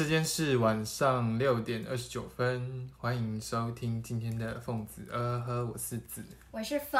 [0.00, 6.98] 时间是晚上六点二十九分，欢迎收听今天的凤子呃呵，我是子，我是凤。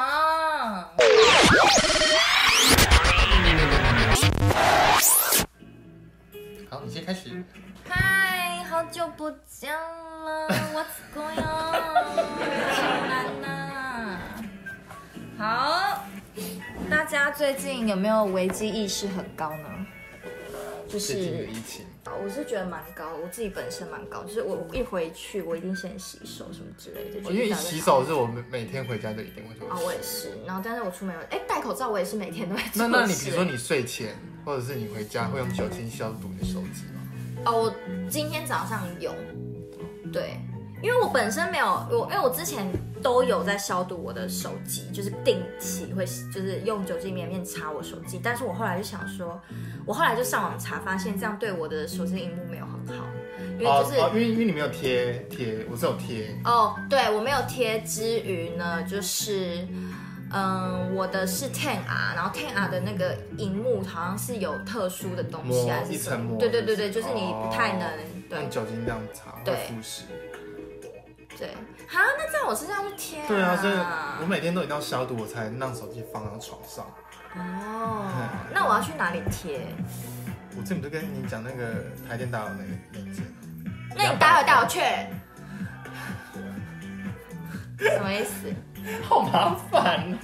[6.68, 7.42] 好，你先开始。
[7.88, 10.46] 嗨，好久不见了，
[10.76, 11.46] What's going on？
[12.74, 14.20] 好难呐。
[15.38, 16.04] 好，
[16.90, 19.86] 大家最近有没有危机意识很高呢？
[20.86, 21.86] 就是疫情。
[22.06, 27.20] 我是觉得蛮高，我自己本身蛮高，就是我一回去，我一定先洗手什么之类的。
[27.24, 29.68] 我、因为洗手是我每每天回家就一定会做。
[29.68, 30.32] 啊、哦，我也是。
[30.46, 32.86] 然后，但是我出门，哎，戴口罩我也是每天都会做。
[32.86, 37.00] 那那你比如说你睡前或者是你回家会用酒精消毒你的手机吗？
[37.44, 37.74] 哦，我
[38.08, 39.14] 今天早上有，
[40.12, 40.40] 对。
[40.82, 42.66] 因为我本身没有我，因为我之前
[43.02, 49.40] 都有在消毒我的手机，就是定期会就是用酒精棉片擦我手机，但是我后来就想说，
[49.86, 53.04] 我后来就上网查，发现这样对我的手机荧幕没有很好，
[53.58, 59.66] 因为就是、哦哦、因为因为你没有贴贴，我是有贴哦，对我没有贴之余呢，就是
[60.32, 67.92] 嗯，我的是 Ten R，然后 Ten R 的那个荧幕好像是有特殊的东西还是什么，对对对对，就是你不太能、哦、
[68.28, 70.02] 对用酒精这样擦会腐蚀。
[71.40, 71.48] 对，
[71.88, 73.24] 好，那这样我身上就贴、啊。
[73.26, 73.72] 对啊，所以
[74.20, 76.84] 我每天都一定要消毒，我才能让手机放到床上。
[77.34, 78.04] 哦，
[78.52, 79.62] 那我要去哪里贴？
[80.56, 83.22] 我这里不就跟你讲那个台电大楼那个链接？
[83.96, 84.80] 那你待会带我去。
[87.88, 88.52] 什么意思？
[89.08, 90.18] 好麻烦。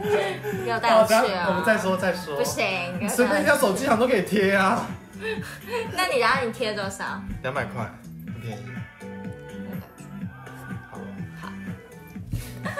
[0.00, 1.46] 不要带我去啊！
[1.48, 2.36] 我们再说再说。
[2.36, 4.86] 不行，随便一家手机行都可以贴啊。
[5.92, 7.22] 那你然后你贴多少？
[7.42, 7.86] 两百块，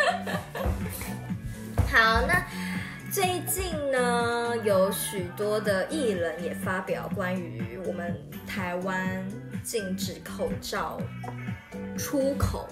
[1.91, 2.45] 好，那
[3.11, 8.17] 最近呢，有许多的艺人也发表关于我们
[8.47, 9.25] 台湾
[9.63, 11.01] 禁止口罩
[11.99, 12.69] 出口。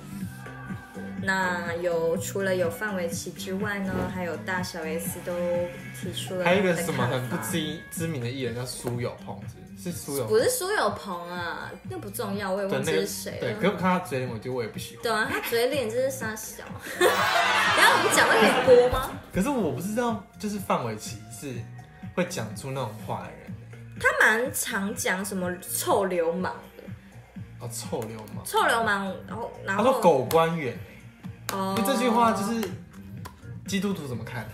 [1.20, 5.34] 那有除了有范玮琪之外呢，还有大小 S 都
[6.00, 6.44] 提出了。
[6.44, 9.56] 还有一个什么很不知知名的艺人叫苏有朋，是
[9.92, 10.28] 苏有朋？
[10.28, 13.40] 不是苏有朋啊，那不重要，我也忘记是谁了。
[13.40, 15.02] 对，可是我看他嘴脸，我觉得我也不喜欢。
[15.02, 16.64] 对啊，他嘴脸真是傻小。
[16.98, 19.10] 然后我们讲到可以播吗？
[19.32, 21.54] 可是我不知道，就是范玮琪是
[22.14, 23.54] 会讲出那种话的人。
[24.00, 26.82] 他蛮常讲什么臭流氓的。
[27.60, 28.44] 哦，臭流氓。
[28.44, 29.84] 臭流氓，然后然后。
[29.84, 30.76] 他说狗官员。
[31.52, 32.68] 哦，这句话就是
[33.66, 34.46] 基督徒怎么看？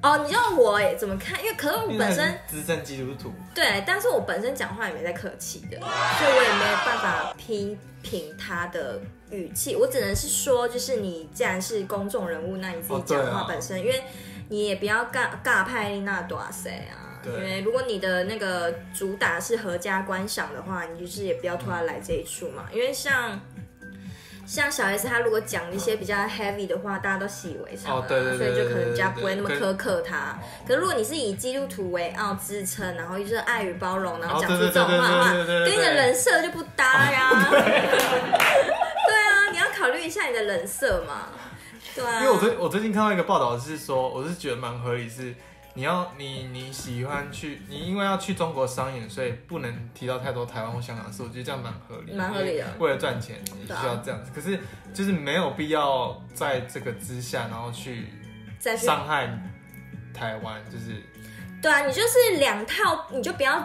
[0.00, 1.42] 哦，你知道我怎么看？
[1.42, 9.00] 因为可是我本身资深基督徒，对，但是我本身讲话也没在客气的，所以我也没有办法批评他的
[9.30, 9.74] 语气。
[9.74, 14.04] 我只能是说，就是你既然是公众人物，那你自己讲话本身，哦啊、因为
[14.48, 17.20] 你也不要尬尬派那多谁啊。
[17.26, 23.40] 因为如果你的那个主打是合家观赏的话，你就是也不要突然来这一出嘛，因为像。
[24.48, 30.38] 像小 S，他如果讲一些比较 heavy 的话，大家都习以为常，所以就可能人家不会那么苛刻他。
[30.66, 37.30] 可是如果你是以基督徒为傲自称，然后就是爱与包容，然后讲出这种话的话，跟你的人设就不搭呀。
[37.52, 41.28] 对啊，你要考虑一下你的人设嘛。
[41.94, 42.20] 对啊。
[42.20, 45.34] 因为我最我最近看到一个报道是说，我是觉得蛮合理是。
[45.78, 51.22] 你要你你喜欢去，你因为要去中国商演，所以不能提到太多台湾或香港的事。
[51.22, 52.66] 我觉得这样蛮合理，蛮合理的。
[52.80, 54.32] 为了赚钱，你需要这样子。
[54.34, 54.58] 可是
[54.92, 58.06] 就是没有必要在这个之下，然后去
[58.76, 59.28] 伤害
[60.12, 60.60] 台湾。
[60.68, 61.00] 就是
[61.62, 63.56] 对啊，你就是两套，你就不要。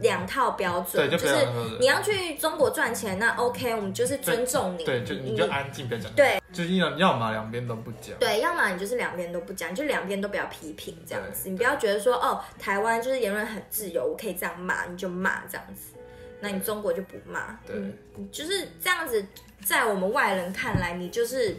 [0.00, 1.46] 两套标准，对，就，就是
[1.80, 15.94] 你要去中国赚钱，那 OK，我们就是尊重你，对，对就你就安静，别讲，对，就是要要么两边都不讲，对，要么你就是两边都不讲，就两边都不要批评这样子，你不要觉得说哦，台湾就是言论很自由，我可以这样骂，你就骂这样子，
[16.40, 17.74] 那你中国就不骂，对，
[18.16, 19.24] 你就是这样子，
[19.64, 21.56] 在我们外人看来，你就是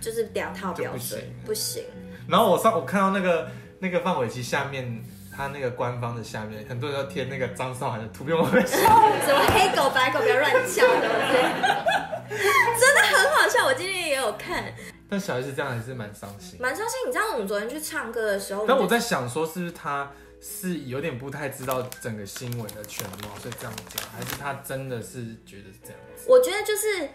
[0.00, 1.84] 就是两套标准，不行，不行。
[2.28, 3.48] 然后我上我看到那个
[3.78, 5.00] 那个范玮琪下面。
[5.40, 8.68] 他那个官方的下面，很多人都贴那个张韶涵的图片，我们说
[9.24, 12.36] 什么黑狗白狗不要乱叫，对不对？
[12.78, 14.70] 真的很好笑，我今天也有看。
[15.08, 17.08] 但小 S 这样还是蛮伤心，蛮伤心。
[17.08, 26.26] 你知道我们昨天去唱歌的时候，但我在想说，是不是他是有点不太知道整个新闻的全貌，所以这样讲，还是他真的是觉得是这样子？
[26.28, 27.08] 我觉得就是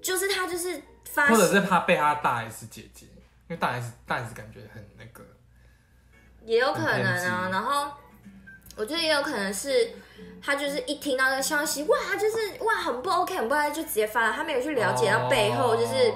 [0.00, 3.06] 就是他就是发，或者是怕被他大 S 姐姐，
[3.48, 5.25] 因为大 S 大 S 感觉很那个。
[6.46, 7.90] 也有可能啊，然后
[8.76, 9.90] 我觉得也有可能是
[10.40, 14.32] 他就是一听到这个消息，哇，就是哇，很不 OK，很不 OK，就直接发了。
[14.32, 16.14] 他没有去了解到背后，就是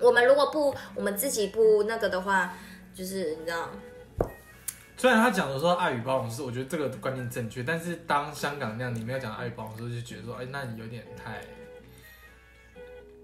[0.00, 2.54] 我们如果不我们自己不那个的话，
[2.94, 3.68] 就是你知道，
[4.96, 11.42] 虽然他讲的说爱与包容是，我觉得这个观念正确，但是当香港那样你没有讲爱与包容的时候，就觉得说，哎、欸，那你有点太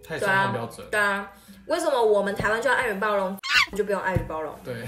[0.02, 1.00] 太双重标准对、啊。
[1.00, 1.32] 对啊，
[1.66, 3.38] 为什么我们台湾就要爱与包容，
[3.70, 4.58] 你 就不用爱与包容？
[4.64, 4.84] 对，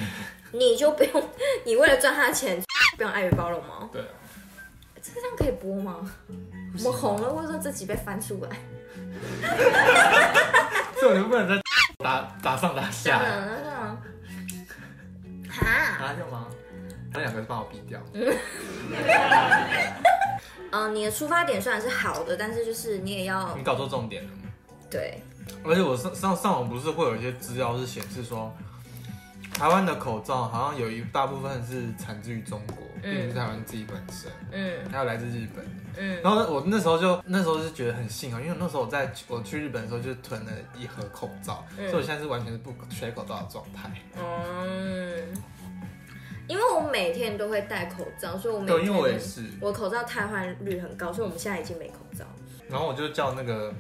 [0.55, 1.29] 你就不用，
[1.65, 2.63] 你为了赚他的钱，
[2.97, 3.91] 不用爱与包容吗？
[3.93, 4.03] 对。
[5.03, 5.97] 这样可以播吗？
[6.79, 8.57] 我们红了，或者说这集被翻出来，
[10.99, 11.61] 这种就不能再
[12.03, 13.19] 打打上打下？
[15.51, 15.99] 哈？
[16.01, 16.47] 拿掉吗？
[17.13, 18.01] 那两个帮我毙掉。
[20.73, 24.31] 嗯，你的出发点虽然是好的，但是就是你也要你搞错重点了。
[24.91, 25.21] 对。
[25.63, 28.53] 而且我上上上网不是会有一些资料是显示说。
[29.55, 35.65] 台湾的口罩好像有一大部分是产自于中国，并不是台湾自己本身，嗯，还有来自日本，
[35.97, 43.91] 嗯，然后我那时候就那时候是觉得很幸运，因为那时候我在我去日本的时候就囤了一盒口罩，嗯、所以我现在是完全是不缺口罩的状态。
[44.19, 45.23] 嗯，
[46.49, 52.25] 因为我每天都会戴口罩，所以我每因为我也是，我口罩汰换率很高，所以我们现在已经没口罩。
[52.69, 53.73] 然后我就叫那个。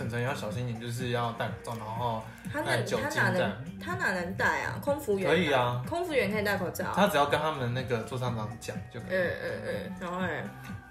[0.00, 2.24] 晨晨要小心点，就是要戴口罩，然后
[2.64, 4.78] 带酒精他哪能他哪能戴啊？
[4.82, 6.90] 空服员可以啊，空服员可以戴口罩。
[6.94, 9.10] 他只要跟他们那个座舱长讲就可以。
[9.10, 10.28] 嗯嗯嗯，然后呢？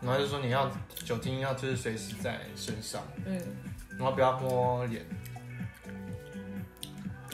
[0.01, 0.69] 然后就说你要
[1.03, 3.41] 酒精要就是随时在身上，嗯，
[3.97, 5.03] 然后不要摸脸。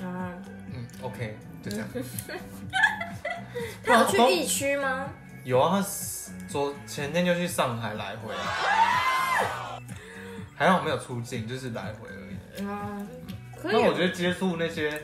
[0.01, 0.31] 啊，
[0.74, 1.88] 嗯，OK，就这样。
[3.83, 5.10] 他有去疫区吗？
[5.44, 5.86] 有啊，他
[6.48, 8.33] 昨前天就去上海来回。
[10.56, 12.66] 还好没有出境，就是来回而已。
[12.66, 13.06] 啊，
[13.62, 13.74] 可以。
[13.74, 15.02] 那我觉得接触那些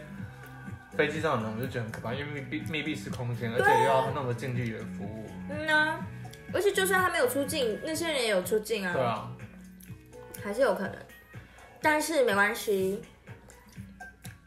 [0.96, 5.30] 飞机上的人，我就觉得很可怕，因为密闭密闭式空间，而且又要那么近距离的服务。
[5.50, 6.00] 嗯啊，
[6.54, 8.94] 而且就算他没有出境，那些人也有出境啊。
[8.94, 9.30] 对啊，
[10.42, 10.96] 还是有可能。
[11.82, 13.02] 但是没关系，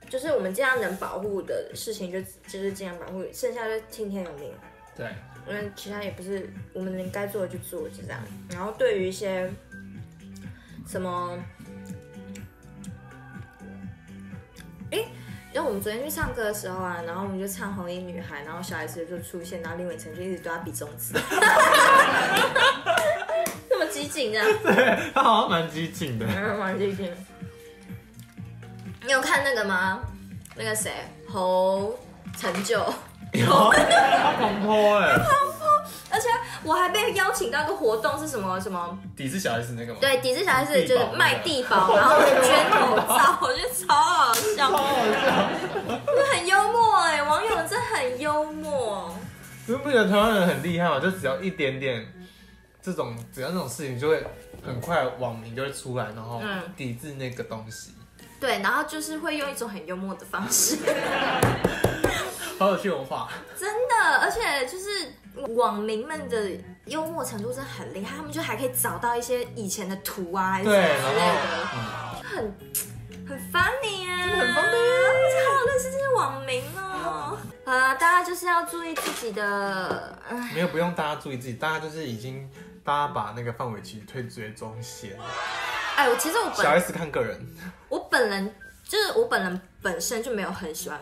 [0.08, 4.50] 就是我们这样能保护的事情就，就就是这样保护，剩下就听天由命。
[4.96, 5.12] 对，
[5.46, 8.20] 因为其他也不是我们能该做的就做，就这样。
[8.48, 9.52] 然后对于一些。
[10.86, 11.38] 什么？
[14.90, 15.08] 哎、欸，
[15.52, 21.14] 因为我们昨天去唱歌的时候啊，然后我们就唱《红衣女孩》，然后小 S 就出现，然后林伟成就一直对他比中指，
[23.68, 24.46] 这么激进这样？
[24.62, 26.26] 对，他好像蛮激进的，
[26.58, 27.12] 蛮激进。
[29.04, 30.00] 你有看那个吗？
[30.54, 30.92] 那个谁，
[31.28, 31.98] 侯
[32.38, 32.78] 成就
[33.32, 35.18] 有，他狂泼哎。
[36.10, 36.28] 而且
[36.62, 38.98] 我还被邀请到一个活动，是什么什么？
[39.16, 39.98] 抵制小 S 那个吗？
[40.00, 45.48] 对，抵制小 S 就是卖地保， 然后捐口罩，我觉得超好笑，超好笑，
[46.32, 49.14] 很幽默哎，网友真的很幽默。
[49.66, 51.00] 你不觉得台湾人很厉害吗？
[51.00, 52.06] 就只要一点点
[52.82, 54.22] 这种，只要这种事情，就会
[54.64, 56.42] 很快网民就会出来，然后
[56.76, 57.94] 抵制那个东西。
[58.18, 60.78] 嗯、对，然后就是会用一种很幽默的方式。
[62.58, 63.28] 好有趣文化，
[63.58, 65.12] 真的，而且就是
[65.56, 66.50] 网民们的
[66.86, 72.54] 幽默程度真的很厉害，他们就还可以找到一些以前的图啊，还是什么之类的，很
[73.26, 74.78] 很 funny 啊，很 funny，
[75.34, 77.38] 超好认识这些网民哦。
[77.64, 80.18] 啊，大家就是要注意自己的，
[80.54, 82.48] 没有不用大家注意自己，大家就是已经
[82.84, 85.18] 大家把那个范围其实推最中线。
[85.96, 87.40] 哎，我其实我本小 S 看个人，
[87.88, 88.54] 我本人
[88.86, 91.00] 就是我本人本身就没有很喜欢。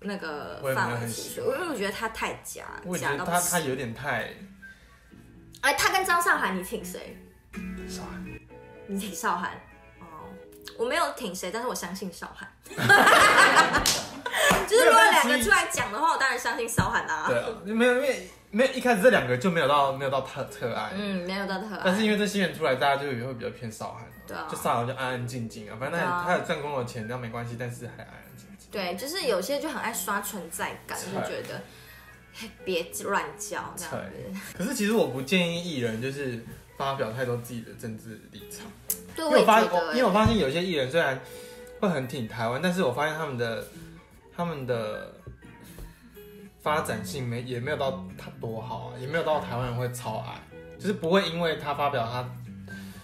[0.00, 4.30] 那个范围其实，因为我觉得他太假，我觉得他他有点太。
[5.60, 7.18] 哎，他跟张韶涵，你挺谁？
[7.86, 8.24] 韶涵，
[8.86, 9.50] 你挺韶涵。
[10.00, 10.24] 哦，
[10.78, 12.48] 我没有挺谁，但是我相信韶涵。
[14.66, 17.26] 就是如果两个出来讲的话，我当然相信韶涵啦。
[17.28, 20.92] 对啊，没有，因为没有一开始这两个就没有到没有到特特爱。
[20.94, 21.82] 嗯，没有到特爱。
[21.84, 24.06] 但是因为这新人出来，大家就也会比较偏韶涵。
[24.26, 24.46] 对啊。
[24.50, 28.29] 就韶涵就安安静静啊，反正他他有赚公的钱，那没关系，但是还安。
[28.70, 31.60] 对，就是有些就很爱刷存在感，就觉得
[32.64, 34.40] 别乱叫这样子。
[34.56, 36.40] 可是其实我不建议艺人就是
[36.76, 38.66] 发表太多自己的政治立场。
[39.16, 41.20] 对，我发现，因为我发现有些艺人虽然
[41.80, 43.66] 会很挺台湾，但是我发现他们的
[44.36, 45.14] 他们的
[46.62, 50.40] 发展性没也没有到他多好啊，也没有到台湾人会超爱，
[50.78, 52.24] 就是不会因为他发表他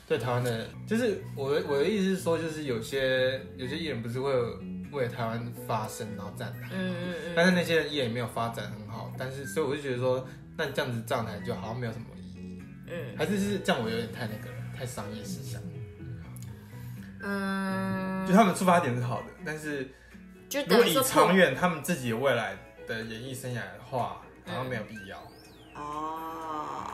[0.07, 4.63] 对台湾的，就是我的我的意思是说，就是有些有些艺人不是会有。
[4.97, 10.27] 为台湾发声，然后站台，嗯嗯嗯，但是那些人也没有发展很好，但是所以我就觉得说，
[10.57, 15.61] 那这样子站台就好像没有什么意义，嗯，还是是这样，我有点太那个了，太商业思想，
[17.23, 19.89] 嗯，就他们出发点是好的，但是
[20.49, 25.19] 就如果以长远他们自己未来的演艺生涯的话，好像没有必要。
[25.75, 26.87] 哦，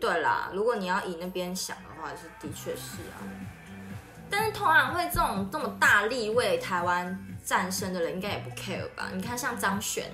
[0.00, 3.20] 对啦，如果你要以那边想的话，是的确是啊。
[4.30, 9.08] 但是通常会这种这么大力为台湾战胜的人，应该也不 care 吧？
[9.14, 10.04] 你看像张悬，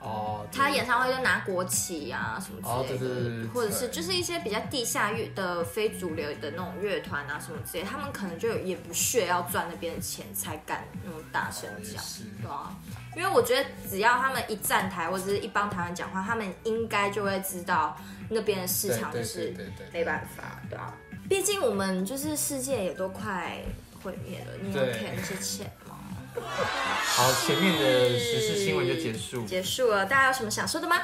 [0.00, 12.06] 哦，他演唱会就拿国旗啊什么之类的，哦、对对对对，或者是就是一些比较地下乐的非主流的那种乐团啊什么之类，他们可能就也不屑要赚那边的钱，才敢那么大声讲，哦、
[12.42, 12.76] 对啊。
[13.16, 17.96] 因为我觉得只要他们一站台或者是一帮台湾讲话，他们应该就会知道
[18.28, 19.52] 那边的市场就是
[19.92, 20.94] 没办法，对啊。
[21.28, 23.58] 毕竟我们就是世界也都快
[24.02, 25.96] 毁灭了，你有看那些钱吗？
[26.40, 30.06] 好，前面的时事新闻就结束，结束了。
[30.06, 30.96] 大家有什么想说的吗？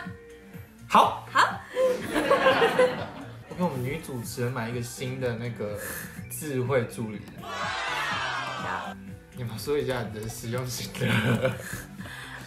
[0.89, 1.61] 好，好。
[3.49, 5.79] 我给我们女主持人买一个新的那个
[6.31, 7.21] 智慧助理。
[7.43, 8.95] 好，
[9.37, 11.07] 你们说一下你的使用心得。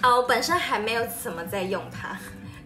[0.01, 2.17] 啊， 我本身还没有怎么在用它，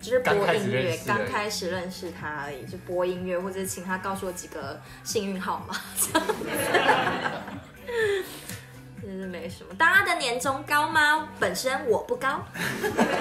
[0.02, 5.76] 就是播音乐，刚开始认识他而已，就播音乐或者请他告诉我几个幸运号码。
[9.02, 9.74] 真是没什么。
[9.76, 11.28] 大家的年终高吗？
[11.40, 12.44] 本身我不高，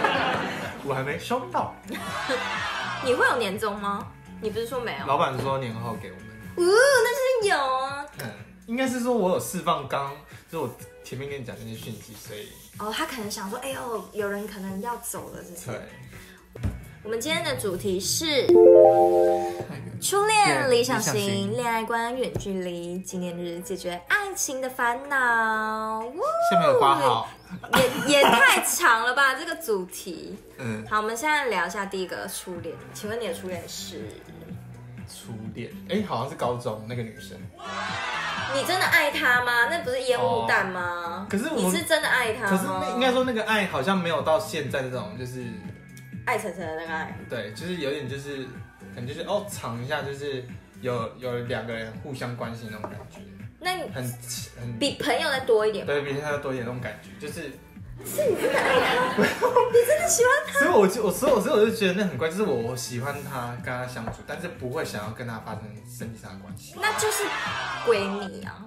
[0.85, 1.75] 我还没收到。
[3.05, 4.07] 你会有年终吗？
[4.41, 5.07] 你不是说没有？
[5.07, 6.25] 老板说年后给我们。
[6.57, 6.73] 哦，
[7.05, 8.07] 那就是有啊。
[8.21, 8.27] 嗯，
[8.67, 10.13] 应该是说我有释放刚，
[10.51, 10.71] 就是我
[11.03, 12.49] 前面跟你讲那些讯息，所以。
[12.79, 15.67] 哦，他可能想说，哎呦，有人可能要走了，是不是？
[15.67, 15.81] 对。
[17.03, 18.47] 我们今天的主题是
[20.03, 26.03] 初恋理想型恋爱观远距离纪念日，解决爱情的烦恼。
[26.51, 27.29] 下面有挂号，
[28.07, 29.35] 也也太长了吧？
[29.41, 30.37] 这个主题。
[30.59, 30.85] 嗯。
[30.89, 32.75] 好，我们现在聊一下第一个初恋。
[32.93, 34.03] 请问你的初恋是？
[35.09, 35.71] 初恋？
[35.89, 37.37] 哎，好像是高中那个女生。
[38.55, 39.69] 你真的爱她吗？
[39.71, 41.25] 那不是烟雾弹吗？
[41.25, 42.51] 哦、可是你是真的爱她吗？
[42.51, 45.45] 可是那应该说那个爱好像没有到现在这种，就是
[46.27, 47.19] 爱晨晨的那个爱。
[47.29, 48.45] 对，就是有点就是，
[48.95, 50.45] 可能就是哦，尝一下，就是
[50.81, 53.21] 有有两个人互相关心那种感觉。
[53.61, 54.03] 那很
[54.61, 55.85] 很比朋友再多一点。
[55.85, 57.51] 对，比朋友多一点那种感觉，就是。
[58.03, 59.23] 是你真的爱他？
[59.23, 60.59] 你真的喜欢他？
[60.61, 66.77] 所以我就我所以我所以我就觉得那很怪，就是我我喜欢他跟他相处，但是不会想要跟他发生身体上的关系。
[66.81, 67.25] 那就是
[67.85, 68.65] 闺蜜啊。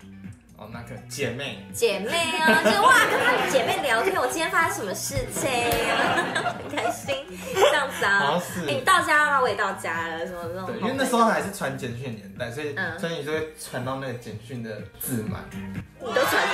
[0.55, 1.65] 哦，那个姐妹。
[1.73, 5.49] 姐妹啊， 就是哇，跟她的姐妹聊天，我今天发生什么事情
[5.89, 6.55] 啊？
[6.57, 7.15] 很开心，
[7.53, 8.19] 这样子啊。
[8.19, 8.61] 好像是。
[8.61, 9.41] 哎、欸，你到家了吗？
[9.41, 10.67] 我也到家了，什么那种。
[10.67, 14.69] 对，因为那时候还是传简讯年代，所以、嗯、所以你就会传到那个简讯的
[14.99, 15.43] 字满。
[15.51, 16.53] 你都传什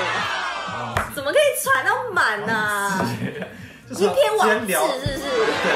[0.71, 1.11] 么？
[1.13, 3.05] 怎么可以传到满呢、啊？
[3.89, 5.19] 一篇网志是不是？
[5.63, 5.69] 对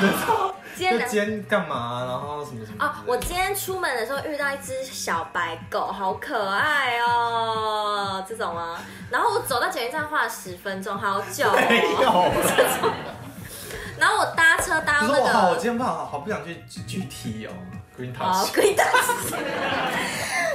[0.00, 0.08] 对，
[0.78, 2.04] 今天今天干嘛？
[2.06, 2.86] 然后什么什么？
[2.86, 8.80] 哦，我今天出门的时候遇到一只小白狗，好可爱哦，这种啊？
[9.10, 11.56] 然后我走到检运站花了十分钟，好久、哦。
[11.68, 12.92] 没有。
[13.98, 17.50] 然后我搭车搭那个，我好，我今天不好好不想去具体哦。
[17.98, 19.30] Green Touch，Green Touch。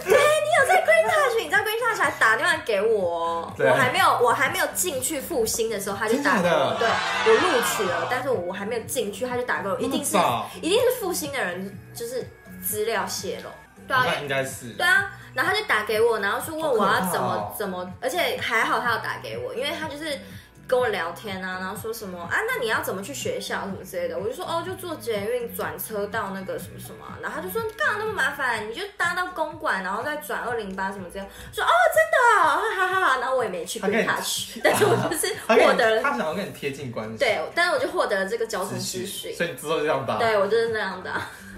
[0.05, 6.77] 对，你有在 Green Touch，你知道 Green Touch 还打电话给我，我还没有，我还没有进去复兴的时候，他就打给我。
[6.79, 10.15] 对，我录取了，但是我还没有进去，他就打给我，一定是
[10.61, 12.25] 一定是复兴的人，就是
[12.61, 13.49] 资料泄露。
[13.85, 14.69] 对啊，应该是。
[14.77, 20.17] 对啊，然后他就打给我，然后说问我要怎么怎么，而且还好他要打给我，因为他就是。
[20.65, 22.37] 跟我聊天啊，然后说什么啊？
[22.47, 24.17] 那你要怎么去学校什么之类的？
[24.17, 27.05] 我就说哦，就坐捷运转车到那个什么什么。
[27.21, 28.69] 然后他就说干嘛那么麻烦？
[28.69, 31.27] 你就搭到公馆，然后再转二零八什么这样。
[31.51, 32.17] 说哦，真的，
[32.47, 33.19] 哈哈哈。
[33.19, 37.17] 然后我也没去跟他去， 但是我就是 获得了他，他想要跟你贴近关系。
[37.17, 39.35] 对，但是我就获得了这个交通资讯。
[39.35, 40.17] 所以你之后就这样搭。
[40.17, 41.11] 对，我就是那样的。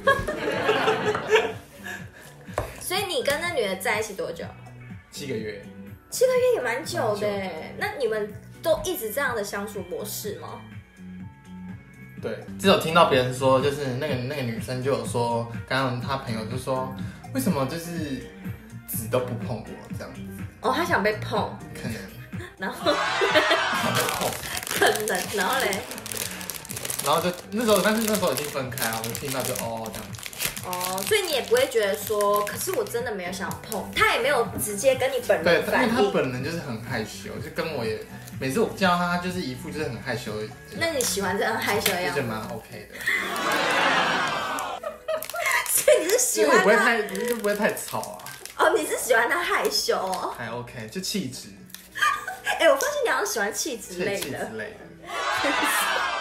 [2.81, 4.43] 所以你跟那女的在一起多久？
[5.11, 5.63] 七个月。
[6.09, 7.27] 七个月也蛮久的。
[7.77, 8.33] 那你们？
[8.65, 10.59] 都一直这样的相处模式吗？
[12.19, 16.91] 对，只有听到别人说，就是那个那个女生就有说，刚刚她朋友就说，
[17.35, 18.27] 为什么就是
[18.87, 20.21] 纸都不碰我这样子？
[20.61, 22.01] 哦，他想被碰，可能，
[22.57, 24.31] 然后 想被碰，
[24.67, 25.79] 可能，然后嘞，
[27.05, 30.14] 然后就那时候，但是那时候已经分开了，我就听到就哦这样子。
[30.65, 35.95] 哦，所以你也不会觉得说，可是我真的没有想碰，他也没有直接跟你本人反应。
[35.95, 37.99] 对，他本人就是很害羞，就跟我也。
[38.37, 40.33] 每次我见到他，他就是一副就是很害羞。
[40.77, 42.19] 那你喜欢这样害羞的样子？
[42.19, 42.95] 就蛮 OK 的。
[45.71, 46.63] 所以你是喜欢他？
[46.63, 48.17] 不会太，就不会太吵啊。
[48.57, 50.33] 哦，你是喜欢他害羞哦？
[50.37, 51.47] 还 OK，就气质。
[52.59, 54.17] 哎、欸，我发现你好像喜欢气质类的。
[54.17, 54.79] 气质类的。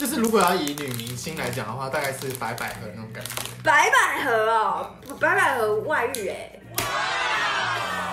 [0.00, 3.30] 就是如果要以女明星来讲的话，大概是白百合那种感觉。
[3.62, 6.58] 白百合哦，白百合外遇哎。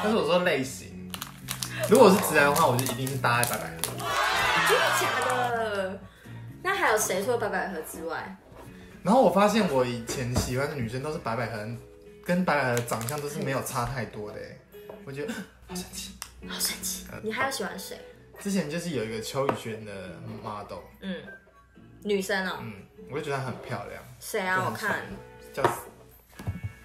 [0.03, 1.09] 但是我说类型。
[1.89, 3.77] 如果是直男的话，我就一定是搭在白百合。
[4.67, 5.99] 真的假的？
[6.61, 8.35] 那还有谁除了白百合之外？
[9.01, 11.65] 然后我发现我以前喜欢的女生都是白百合，
[12.25, 14.37] 跟白百合的长相都是没有差太多的。
[15.05, 15.33] 我觉得
[15.65, 16.11] 好神奇，
[16.49, 17.05] 好神奇。
[17.23, 17.97] 你还有喜欢谁？
[18.41, 19.91] 之前就是有一个邱宇轩的
[20.43, 21.15] model，嗯，
[22.03, 22.73] 女生哦、喔，嗯，
[23.11, 24.03] 我就觉得她很漂亮。
[24.19, 24.63] 谁啊？
[24.65, 25.01] 我看
[25.53, 25.63] 叫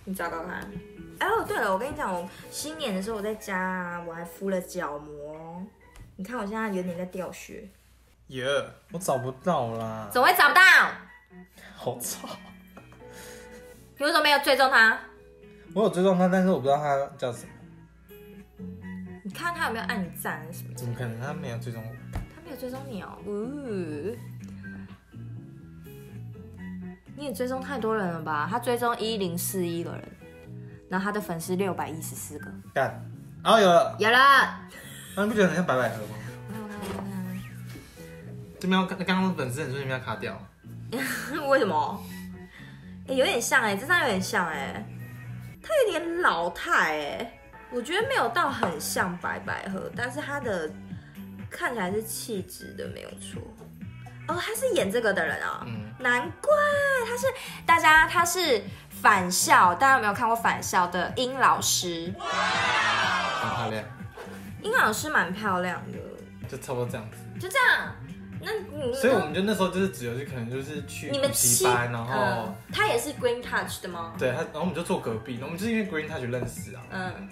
[0.05, 0.71] 你找找看。
[1.19, 5.63] 哎哦，对了，我跟你讲，我新年的时候我在家，我还敷了角膜。
[6.17, 7.69] 你看我现在有点在掉血。
[8.29, 10.09] 耶，yeah, 我找不到啦。
[10.11, 10.63] 怎么会找不到？
[11.77, 12.29] 好吵。
[13.99, 14.99] 你为什么没有追踪他？
[15.75, 17.53] 我有追踪他，但是我不知道他叫什么。
[19.25, 20.75] 你看他有没有按你赞什么？
[20.75, 21.21] 怎么可能？
[21.21, 22.19] 他没有追踪我。
[22.35, 23.17] 他没有追踪你哦。
[27.17, 28.49] 你也追踪太多人了吧？
[28.51, 30.03] 他追踪一零四一个人，
[30.89, 32.51] 然后他的粉丝六百一十四个。
[32.75, 33.05] 干。
[33.45, 33.97] 哦，有了。
[33.99, 34.19] 有了。
[35.15, 36.15] 那、啊、你不觉得很像白百合吗？
[38.59, 40.41] 这边要刚刚的粉丝，你说这边要卡掉？
[41.49, 42.03] 为什么？
[43.09, 44.87] 哎、欸，有点像哎、欸，这张有点像哎、欸，
[45.61, 47.39] 他有点老态哎、欸。
[47.73, 50.71] 我觉得没有到很像白百合，但是他的
[51.51, 53.43] 看起来是气质的，没有错。
[54.29, 56.51] 哦，他是演这个的人啊、哦，嗯、难怪
[57.07, 57.27] 他是
[57.67, 62.25] 大家，他是返校，大家有没有看过返校的殷老师哇？
[62.25, 63.85] 很漂亮，
[64.63, 65.99] 殷老师蛮漂亮的，
[66.49, 67.95] 就差不多这样子，就这样。
[68.45, 74.15] 那你所以我们就那时候就是只有就可能就是去补习班，然后、嗯、他也是 Green Touch 的吗？
[74.19, 77.29] 对，他然后我们就坐隔壁，我们就是因为 Green Touch 认识啊，嗯。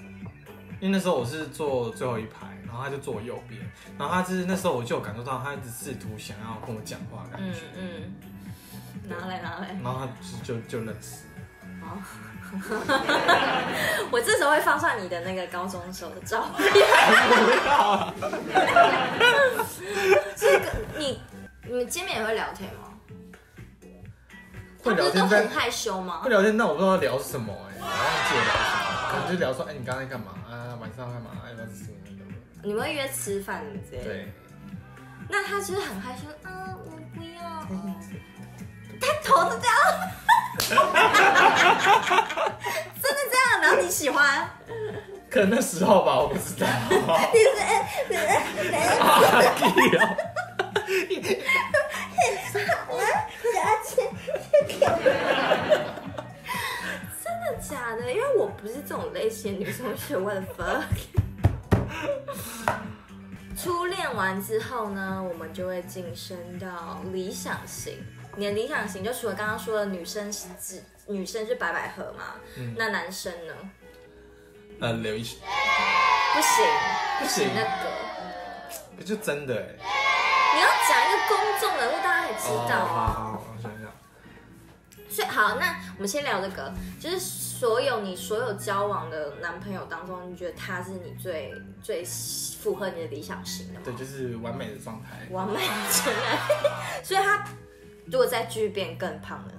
[0.81, 3.61] 因为那时候我是坐最后一排，然后他就坐我右边，
[3.99, 8.15] 然后他就是那时候我就有感受到他一直试图想要跟我讲话的感觉，嗯
[9.05, 10.09] 嗯，拿来拿来，然后他
[10.43, 11.25] 就就就认识，
[11.83, 11.99] 好，
[14.13, 16.65] 我这时候会放上你的那个高中时候的照片，
[20.37, 21.21] 这个你
[21.67, 22.83] 你们见面也会聊天吗？
[24.83, 26.21] 会聊天，都很害羞吗？
[26.23, 27.95] 会聊天，但我不知道聊什么哎、欸，我忘
[28.29, 28.81] 记了聊什么。
[29.11, 30.73] 可能就聊说，哎、欸，你刚才干嘛啊？
[30.81, 31.29] 晚上干嘛？
[31.47, 32.00] 要不要吃那个？
[32.63, 34.05] 你们会约吃饭之类的？
[34.05, 34.33] 对。
[35.29, 37.41] 那他其实很害羞，啊，我不要。
[39.01, 39.77] 他头是这样。
[43.01, 43.61] 真的这样？
[43.63, 44.49] 然后你喜欢？
[45.31, 46.67] 可能那时候吧，我不知道。
[47.33, 47.71] 你是哎，
[48.09, 49.09] 你是哎，阿
[49.57, 49.99] 弟啊！
[52.87, 52.99] 好啊，
[53.55, 53.91] 牙签。
[57.69, 60.83] 假的，因为我不是这种类型的女生，学我的 fuck。
[63.57, 68.05] 初恋完之后呢，我们就会晋升到理想型。
[68.37, 72.37] 你的理想型就除了刚刚说的女生是指女生是白百合嘛？
[72.57, 73.55] 嗯、那男生呢？
[74.81, 75.27] 呃，刘一不
[76.41, 76.65] 行，
[77.19, 77.91] 不行那个，
[78.97, 79.75] 不就真的哎？
[80.55, 82.85] 你要讲一个公众人物，大家才知道。
[82.87, 83.43] 哦
[85.13, 87.19] 所以好，那我们先聊这个，就是
[87.61, 93.81] 所有你所有交往的男朋友当中，你觉得他是你最最符合你的理想型的吗？
[93.85, 95.61] 对，就是完美的状态，完美的
[95.93, 96.39] 真爱。
[97.05, 97.45] 所以他
[98.07, 99.53] 如果再继续变更胖呢？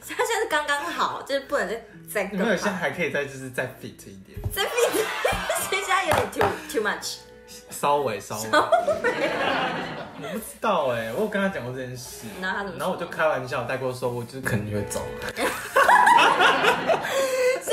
[0.00, 2.48] 他现在是刚刚好，就是不能再再更胖。
[2.48, 7.18] 没有，现在还可以再就是再 fit 一点，再 fit，所 以现在有点 too too much。
[7.80, 15.00] 稍微稍微，我不知道哎，我有跟他讲过这件事，然后他怎么然后我就开玩笑带过说，我就是肯定会走。
[15.30, 15.44] 所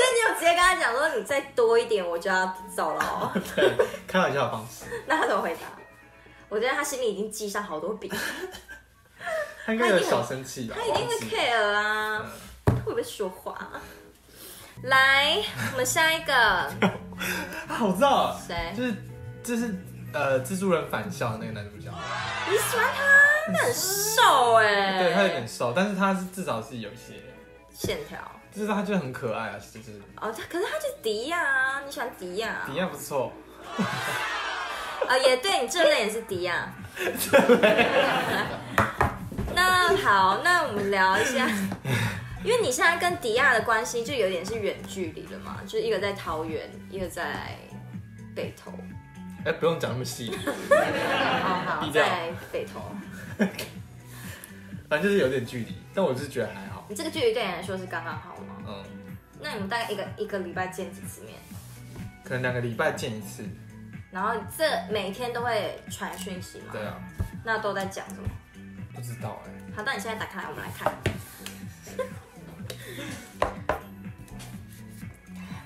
[0.00, 3.32] 以你有直接跟他讲说，你再多一点我就要走了。
[3.56, 3.72] 对，
[4.06, 4.84] 开玩笑的方式。
[5.08, 5.62] 那他怎么回答？
[6.48, 8.08] 我觉得他心里已经记上好多笔。
[9.64, 10.76] 他应该有小生气吧？
[10.78, 12.24] 他一定会 care 啊，
[12.84, 13.68] 会不会说话？
[14.84, 15.42] 来，
[15.72, 16.70] 我们下一个。
[17.82, 18.72] 我知道谁？
[18.76, 18.94] 就是。
[19.46, 19.72] 就是
[20.16, 21.90] 呃，蜘蛛人返校的那个男主角。
[22.48, 23.04] 你喜欢他？
[23.52, 24.98] 他很瘦哎。
[24.98, 27.22] 对，他有点瘦，但是他是至少是有一些
[27.72, 28.18] 线条。
[28.50, 30.00] 就是他就很可爱啊，其实。
[30.18, 32.62] 哦，他可是他就是迪亚啊，你喜欢迪亚？
[32.66, 33.30] 迪亚不错。
[35.06, 36.72] 啊， 也对，你这类也是迪亚。
[39.54, 41.46] 那好，那我们聊一下，
[42.42, 47.54] 因为你现在跟迪亚的关系就有点是远距离了嘛，就是一个在桃园，一个在
[48.34, 48.72] 北投。
[49.46, 50.36] 哎，不用讲那么细。
[51.40, 52.80] 好好，在北投。
[54.88, 56.84] 反正就是有点距离，但我是觉得还好。
[56.88, 58.56] 你这个距离对你来说是刚刚好吗？
[58.66, 58.84] 嗯。
[59.40, 61.34] 那你们大概一个一个礼拜见几次面？
[62.24, 63.44] 可能两个礼拜见一次。
[64.10, 66.66] 然后这每天都会传讯息吗？
[66.72, 66.98] 对啊。
[67.44, 68.28] 那都在讲什么？
[68.92, 69.50] 不知道哎。
[69.76, 70.92] 好，那你现在打开来，我们来看。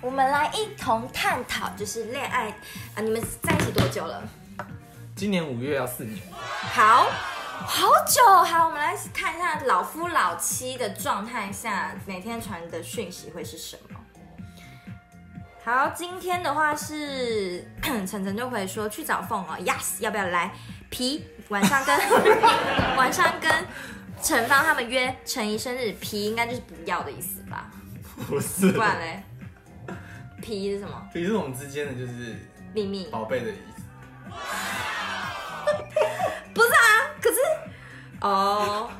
[0.02, 2.48] 我们来一同探讨，就是恋爱
[2.94, 3.02] 啊！
[3.02, 4.22] 你们在一起多久了？
[5.14, 6.18] 今年五月要四年。
[6.32, 7.06] 好，
[7.66, 8.24] 好久。
[8.42, 14.00] 好，我们来看一下老夫老妻的状态下，每天传的讯息会是什么？
[15.62, 20.50] 好，今天的话是 晨晨就会说去找凤哦，Yes，要不要来？
[20.88, 21.98] 皮晚上跟
[22.96, 23.52] 晚上跟
[24.22, 27.70] 陈芳他们约陈怡生日，皮应该就是不要的意思吧？
[28.26, 29.22] 不是，不然嘞？
[30.40, 31.08] 皮是什么？
[31.12, 32.36] 皮是我们之间的就是
[32.74, 33.82] 秘密，宝贝的意思。
[36.54, 37.36] 不是啊，可是
[38.20, 38.90] 哦，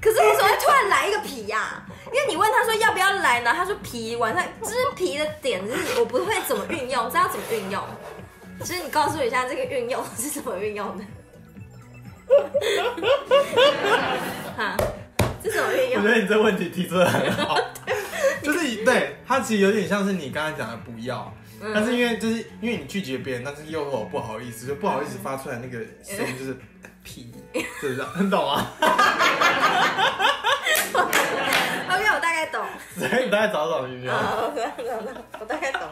[0.00, 1.86] 可是为什么会突然来一个皮呀、啊？
[2.06, 3.52] 因为你问他说要不要来呢？
[3.52, 7.82] 他说皮晚上就是皮的点，就是我不会怎么运用，知道怎么运用。
[8.60, 11.04] 其实你告诉我一下这个运用是怎么运用的？
[14.56, 14.76] 哈，
[15.44, 16.02] 这怎么运用？
[16.02, 17.58] 我觉得你这问题提出的很好，
[18.42, 21.30] 就是对他其实有点像是你刚才讲的不要，
[21.60, 26.56] 嗯、但是因为就是因为你拒绝别人，但是又我不好意思，就不好意思发出来那个 声音就是
[27.02, 27.30] 皮，
[27.80, 28.02] 是不是？
[28.02, 28.72] 很懂啊。
[30.94, 32.64] OK，我大概懂。
[32.96, 34.14] 所以你大概找找运用。
[34.14, 34.50] 好，
[35.38, 35.82] 我大概懂。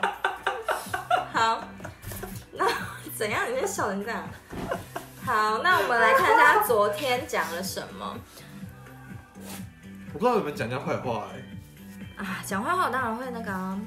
[1.32, 1.62] 好，
[2.52, 2.66] 那
[3.16, 3.42] 怎样？
[3.50, 4.26] 你在笑成这样？
[5.24, 8.16] 好，那我们来看一下他昨天讲了什么。
[10.12, 12.24] 我不知道有没有讲人家坏话哎、欸。
[12.24, 13.78] 啊，讲坏话我当然会那个啊。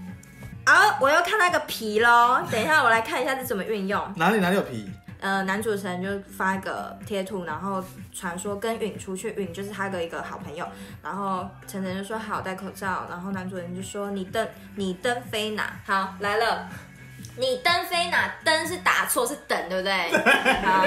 [0.65, 2.41] 啊，我又看到一个皮喽。
[2.51, 4.13] 等一下，我来看一下是怎么运用。
[4.15, 4.89] 哪里哪里有皮？
[5.21, 7.83] 呃，男主持人就发一个贴图，然后
[8.13, 10.67] 传说跟允出去，允就是他的一个好朋友，
[11.01, 15.79] 然后晨晨就说好戴口罩，然后男主人就说你登你登飞哪？
[15.85, 16.67] 好来了，
[17.37, 18.35] 你登飞哪？
[18.43, 20.11] 登是打错是等对不对？
[20.61, 20.85] 好，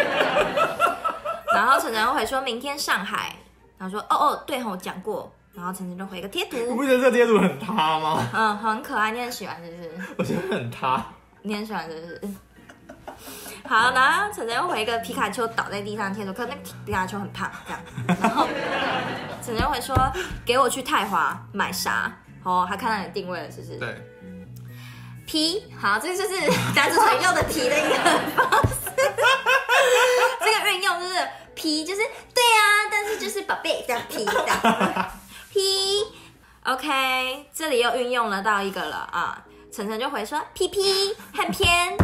[1.55, 3.35] 然后晨晨回说明天上海，
[3.79, 8.27] 然后说哦哦对吼讲过，然后晨晨就回个贴图，你不觉得这个贴图很塌吗？
[8.35, 9.91] 嗯，很可爱，你很喜欢是不是？
[10.19, 11.05] 我觉得很塌，
[11.43, 12.21] 你很喜欢是不是？
[13.67, 17.81] 好，然后晨晨又回一个皮卡丘倒在地上贴图，可是那皮卡丘很胖，这样。
[18.21, 18.47] 然后
[19.43, 19.97] 晨晨又回说
[20.45, 22.13] ：“给我去泰华买啥？”
[22.45, 23.77] 哦，他看到你定位了，是不是？
[23.79, 24.03] 对。
[25.27, 26.41] 皮，好，这就是
[26.75, 27.95] 男主人用的皮的一个
[28.35, 28.91] 方式。
[30.41, 31.15] 这个运用就是
[31.59, 32.01] 皮，就是
[32.33, 34.33] 对啊，但是就是宝贝 这样皮的
[35.53, 36.07] 皮。
[36.65, 39.45] OK，这里又运用了到一个了啊！
[39.73, 41.97] 晨晨就回说：“皮皮很偏。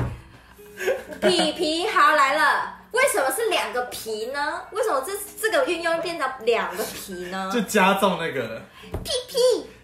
[1.20, 4.62] ”皮皮好来了，为什么是两个皮呢？
[4.72, 7.50] 为什么这这个运用变成两个皮呢？
[7.52, 8.62] 就加重那个
[9.02, 9.36] 皮皮，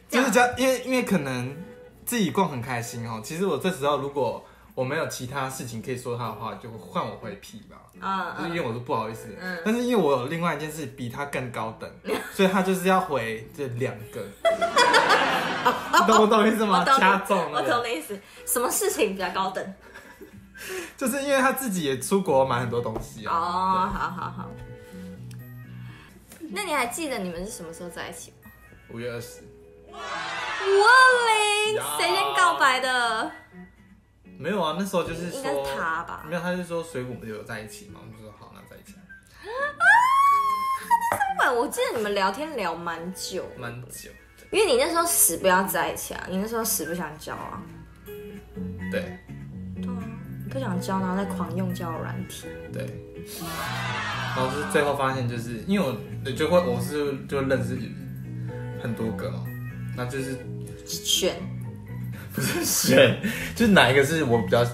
[0.09, 1.55] 就是加，因为因为可能
[2.07, 3.21] 自己逛很开心哦。
[3.23, 4.43] 其实我这时候如果
[4.81, 7.77] 我没有其他事情可以说他的话，就换我回皮吧。
[8.01, 9.37] 啊、嗯，就是因为我是不好意思。
[9.38, 9.61] 嗯。
[9.62, 14.25] 但是因为我有另外一件事比他更高等，嗯、 所以他就是要回这两个。
[15.93, 16.83] 你懂我懂意思吗？
[16.83, 17.61] 加重了。
[17.61, 18.19] 我懂的意思。
[18.47, 19.75] 什么事情比较高等？
[20.97, 23.31] 就是因为他自己也出国买很多东西哦。
[23.31, 24.51] 哦，好好好。
[26.53, 28.51] 那你还记得你们是什么时候在一起吗？
[28.95, 29.43] 五月二十。
[29.90, 30.93] 五二
[31.27, 33.31] 零，谁先告白的？
[34.40, 36.24] 没有啊，那时候就是说应该是他吧。
[36.26, 38.00] 没有，他就说水果不是有在一起嘛？
[38.03, 38.94] 我们就说好，那在一起。
[38.96, 39.03] 啊，
[41.38, 44.11] 那是我记得你们聊天聊蛮久，蛮久。
[44.50, 47.62] 因为你那时候死不要在一起啊，你那时候死不想交啊。
[48.90, 49.18] 对。
[50.50, 52.48] 不想交，然后再狂用交友软体。
[52.72, 52.85] 对，
[54.35, 57.79] 然后是最后发现，就是因为我就会我是就认识
[58.83, 59.44] 很多个嘛，
[59.96, 60.37] 那就是
[60.85, 61.37] 选，
[62.35, 63.21] 不是选，
[63.57, 64.64] 就是哪一个是我比较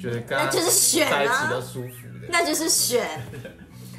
[0.00, 3.20] 觉得跟他就是选在一起都舒服的，那就是选。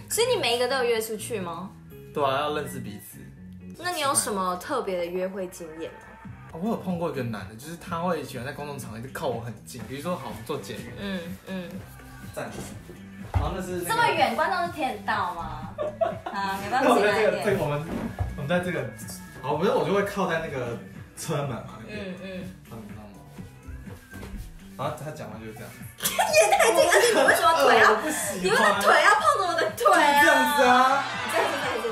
[0.10, 1.70] 所以你每一个都有约出去吗？
[2.14, 3.18] 对啊，要认识彼此。
[3.78, 6.60] 那你有什么特别的约会经验吗？
[6.60, 11.70] 我有碰过一个男的，就是他会喜欢在公众场合就靠我很近，比如说好，我们坐捷运，嗯嗯，
[12.34, 12.58] 站着，
[13.34, 15.70] 然后那是、那个、这么远，观众是听得到吗？
[16.32, 17.86] 啊，没办法，这个这个我们
[18.38, 18.90] 我们在这个，
[19.42, 20.80] 好，不是我就会靠在那个
[21.18, 22.26] 车门嘛，那个、嗯嗯，
[22.70, 23.18] 他知道吗？
[24.78, 27.84] 然后他讲话就是这样，也太近，而且你为什么腿要？
[28.42, 30.22] 你们的腿要碰着我的腿啊？
[30.22, 31.04] 这样子啊？
[31.32, 31.88] 这样子，这样子。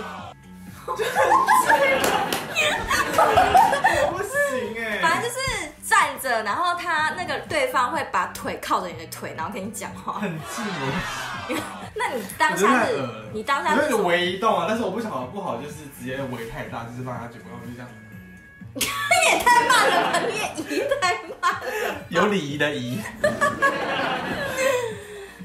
[4.12, 4.30] 不行
[4.78, 5.02] 哎。
[5.02, 5.36] 反正就是
[5.84, 11.58] 站着，然后他那个对方会把腿靠着你的腿，然后跟你讲话，很近哦。
[11.96, 14.66] 那你当下是，你当下是围移动啊？
[14.70, 17.90] 但是我不想不好，就是直接围太大，就是让他觉得我就这样。
[18.80, 18.86] 你
[19.32, 20.20] 也太慢了吧！
[20.28, 20.44] 你也
[20.78, 22.06] 移太慢了。
[22.10, 23.00] 有礼仪的仪。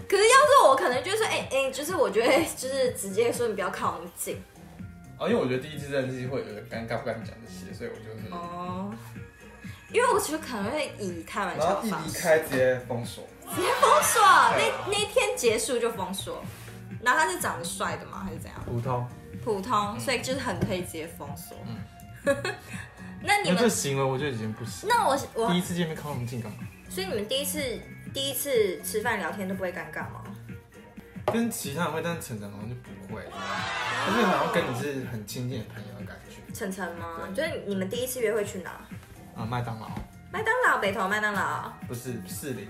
[0.09, 4.43] 可是要是我，可能就是哎哎、欸欸，就是我觉得就是直接说你不要靠那么近。
[5.19, 8.93] 哦，因为我觉得第一次认识会有点尴尬，不敢讲这些，所以我就是哦。
[9.93, 16.43] 因为我其实可能会以开玩笑一离开直接封锁，直接封锁，那那天结束就封锁。
[17.03, 18.23] 然后他是长得帅的吗？
[18.25, 18.61] 还是怎样？
[18.65, 19.09] 普通，
[19.45, 21.57] 普通，所以就是很可以直接封锁。
[21.67, 22.37] 嗯，
[23.23, 24.89] 那你们这行为我就已经不行。
[24.89, 26.59] 那我我第一次见面靠那么近干嘛？
[26.89, 27.61] 所以你们第一次
[28.13, 30.25] 第一次吃饭聊天都不会尴尬吗？
[31.27, 36.53] 跟其他人会，但是晨晨好像就不会，就是好像跟你是很亲近的朋友的感觉。
[36.53, 37.29] 晨晨吗？
[37.33, 38.71] 就是你们第一次约会去哪？
[39.37, 39.89] 啊，麦当劳。
[40.33, 41.73] 麦当劳，北投麦当劳。
[41.87, 42.67] 不是士林。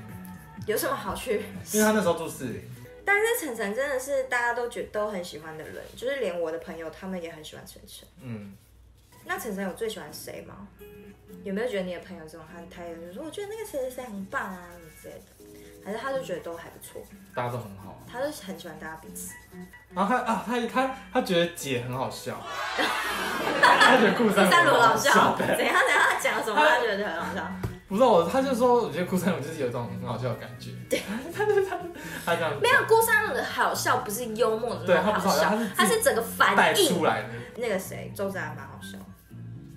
[0.66, 1.42] 有什么好去？
[1.72, 2.62] 因为他那时候住士林。
[3.02, 8.06] 但是晨晨真的是大家都觉得都很喜欢的人，就是连我的朋友他们也很喜欢晨晨。
[8.20, 8.52] 嗯。
[9.24, 10.66] 那晨晨有最喜欢谁吗？
[11.44, 15.22] 有没有觉得你的朋友这种他他有就说我觉得那个谁谁谁很棒啊，什么之类的？
[15.82, 17.00] 还是他就觉得都还不错，
[17.34, 19.32] 大家都很好，他就很喜欢大家彼此。
[19.94, 22.36] 然后他啊，他他他觉得姐很好笑，
[22.76, 27.50] 他觉得顾三罗好笑，怎样怎样他讲什么他觉得很好笑。
[27.88, 30.70] 不是我，他就说我觉得顾三罗就是有一种很好笑的感觉。
[30.88, 31.00] 对，
[31.34, 31.52] 他他
[32.24, 32.52] 他这样。
[32.60, 37.28] 没有顾三罗的好笑不是幽默的那种好笑，他是整个反应出来的。
[37.56, 38.96] 那个谁，周子安蛮好笑，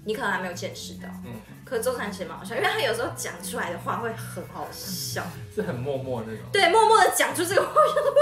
[0.06, 1.08] 你可能还没有见识到。
[1.26, 1.42] 嗯。
[1.66, 5.24] 可周传奇蛮好笑，因为他有时候讲出来的话会很好笑，
[5.56, 6.46] 是很默默的那种。
[6.52, 8.16] 对，默默的讲出这个话，我觉得我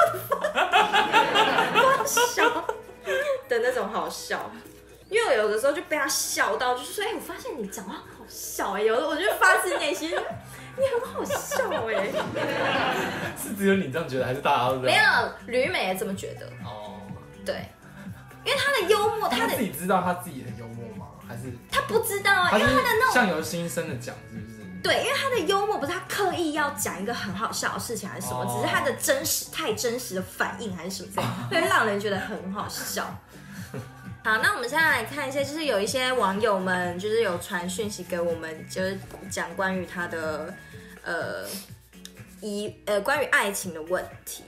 [1.98, 2.50] 的发笑
[3.50, 4.50] 的那种好笑。
[5.10, 10.24] 因为我有的时候就被他笑到，就是说，哎、欸，我发现你讲话好笑哎，有的我就发自内心，你很
[11.14, 12.10] 好笑哎。
[13.38, 15.30] 是只有你这样觉得，还是大家都这样？
[15.46, 16.46] 没有，吕美也这么觉得。
[16.64, 17.02] 哦，
[17.46, 17.66] 对，
[18.46, 20.51] 因为他的幽默，他自己知道他自己很幽默。
[21.32, 24.62] 还是他不知道啊，因为他的那种相由心生的讲，是不是？
[24.84, 28.46] 对，因为他的幽默不是他刻意要讲一个很好笑的事情，还是什么？
[28.46, 33.06] 只是他的真实太真实的反应，还是什么会让人觉得很好笑。
[34.26, 40.54] 好，那我们现在来看一下，就是有一些网友们就是有传讯息给我们，就是讲关于他的
[41.04, 41.46] 呃
[42.40, 44.44] 一呃关于爱情的问题。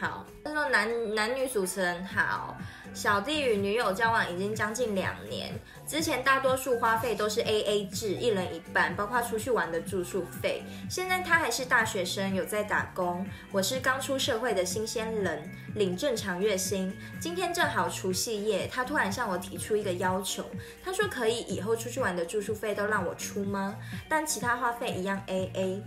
[0.00, 2.56] 好，他说男男女主持人好，
[2.94, 5.52] 小弟与女友交往已经将近两年。
[5.86, 10.64] 之前大多数花费都是 AA 制，一人一半，包括出去玩的住宿费。
[10.90, 13.24] 现在他还是大学生，有在打工。
[13.52, 16.92] 我是刚出社会的新鲜人，领正常月薪。
[17.20, 20.44] 今天正好除夕夜，他突然向我提出一个要求，
[20.84, 23.76] 他说可以以后出去玩的住宿费都让我出吗？
[24.08, 25.82] 但其他花费一样 AA。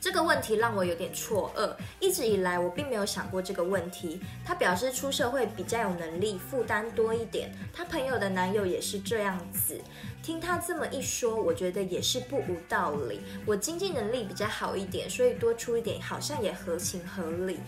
[0.00, 4.20] 这个问题让我有点错愕，一直以来我并没有想过这个问题。
[4.44, 7.52] 他表示出社会比较有能力，负担多一点。
[7.72, 9.80] 他朋友的男友也是这样子。
[10.22, 13.20] 听他这么一说，我觉得也是不无道理。
[13.44, 17.58] 我经济能力比较好一点，所以多出一点好像也合情合理。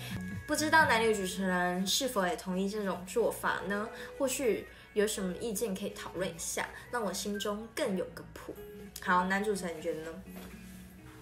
[0.47, 3.88] 不知道男女主持人是否也同意这种做法呢？
[4.19, 8.55] 或许有什么意见可以讨论一下，让我心中更有个谱。
[9.01, 10.11] 好，男主持人你觉得呢？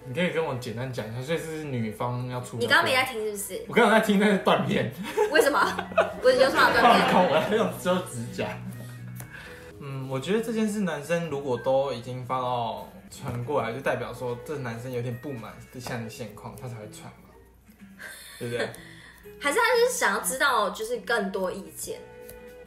[0.08, 2.56] 你可以跟我简单讲一下，所以是女方要出。
[2.56, 3.62] 你刚刚没在听是不是？
[3.68, 4.90] 我刚刚在听那个断片。
[5.30, 5.60] 为什么？
[6.24, 7.12] 我有什么断片？
[7.12, 8.46] 放空，我还用遮指甲。
[9.80, 17.28] 嗯，我觉得这件事男生如果都已经发到传过来，就代表说这男生有点不满现在的现况，他才会传嘛，
[18.38, 18.66] 对不对？
[19.38, 22.00] 还是他是想要知道就是更多意见？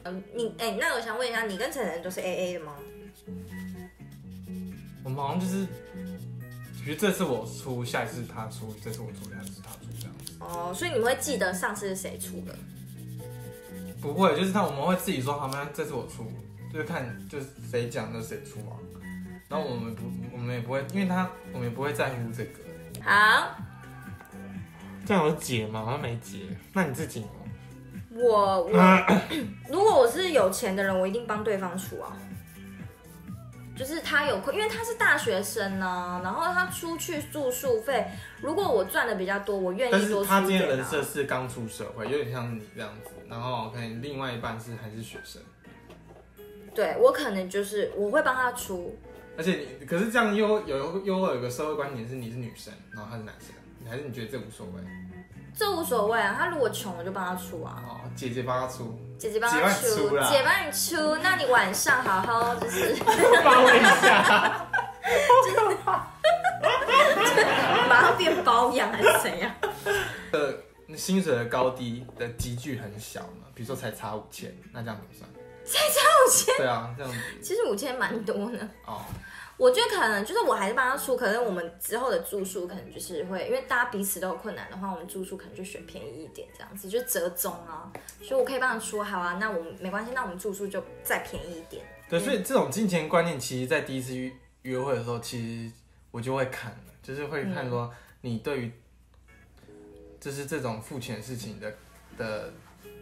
[0.04, 2.76] 嗯，你哎、欸，那我想问一下，你跟晨晨都是 A A 的吗？
[5.04, 5.66] 我们好像就是。
[6.84, 10.32] 比如这次我出，下一次他出，这次我出，下一次他出，这样子。
[10.40, 12.54] 哦，所以你们会记得上次是谁出的？
[14.00, 15.68] 不会，就是他我们会自己说，好吗？
[15.72, 16.26] 这次我出，
[16.72, 18.74] 就是看就是谁讲的谁出啊。
[19.48, 22.50] 然后我们不，我们也不会，因为他我们也不会在乎这个。
[23.00, 23.56] 好，
[25.06, 25.84] 这样有解吗？
[25.84, 26.38] 好像没解。
[26.72, 27.26] 那你自己呢？
[28.14, 29.06] 我我，
[29.70, 32.16] 如果我是有钱的人，我一定帮对方出啊。
[33.74, 38.06] 就是他有亏，因为他是大学生呢、啊，然后他出去住宿费，
[38.40, 40.10] 如果我赚的比较多，我愿意多出点。
[40.10, 45.40] 但是他今天人设是刚出社会，有点像你这样子，然后可能另外一半是还是学生。
[46.74, 48.98] 对，我可能就是我会帮他出。
[49.36, 53.54] 而且你可是这样又有又有一个社会观点是你是女生，然后他是男生，
[53.90, 54.82] 还是你觉得这无所谓？
[55.56, 57.82] 这无所谓啊，他如果穷，我就帮他出啊。
[57.86, 62.94] 哦，姐姐帮他出，姐姐帮他出，姐帮你出，那你晚上好好就是
[63.44, 64.66] 包一下，
[65.44, 65.54] 真
[67.36, 69.50] 的，马上变包养还是怎样？
[70.32, 70.54] 呃，
[70.96, 75.28] 薪水的高低的积聚很小嘛，比如说才差五千，那这样怎么算？
[75.64, 76.56] 才差五千？
[76.56, 77.18] 对啊，这样子。
[77.42, 78.70] 其实五千蛮多呢。
[78.86, 79.02] 哦。
[79.62, 87.88] 我觉得可能就是我还是帮他出，可能我们之后的住宿可能就是会，因为大家彼此都有困难的话，我们住宿可能就选便宜一点这样子，就折中啊。
[88.20, 91.84] 所以我可以帮他出，好啊，那我们没关系，那我们住宿就再便宜一点。
[92.10, 95.72] 对，所以这种金钱观念，其实，在第一次约约会的时候，其实
[96.10, 97.88] 我就会看，就是会看说
[98.22, 98.72] 你对于
[100.18, 101.72] 就是这种付钱事情的
[102.18, 102.52] 的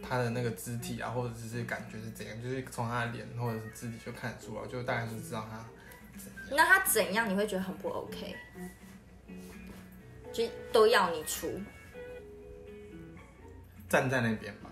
[0.07, 5.65] 他的那个肢体啊，或者是感觉是怎样，就是从他的脸或者是肢体就看得出来，就大概是知道他。
[6.51, 8.35] 那他怎样你会觉得很不 OK？
[10.33, 11.59] 就都要你出，
[13.89, 14.69] 站在那边吧，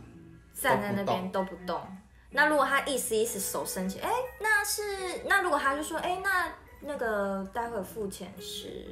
[0.54, 1.82] 站在那边都不动。
[2.32, 4.82] 那如果他意思意思手伸起，哎、欸，那是
[5.28, 8.86] 那如果他就说，哎、欸，那那个待会付钱是，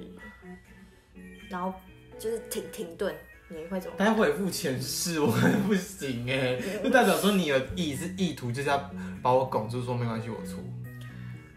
[1.50, 1.74] 然后
[2.18, 3.16] 就是停停顿，
[3.48, 3.96] 你会怎么？
[3.98, 5.28] 待会付钱是我
[5.68, 10.58] 不行哎，就代表说你的意是意图就是要把我拱住，说没关系我出。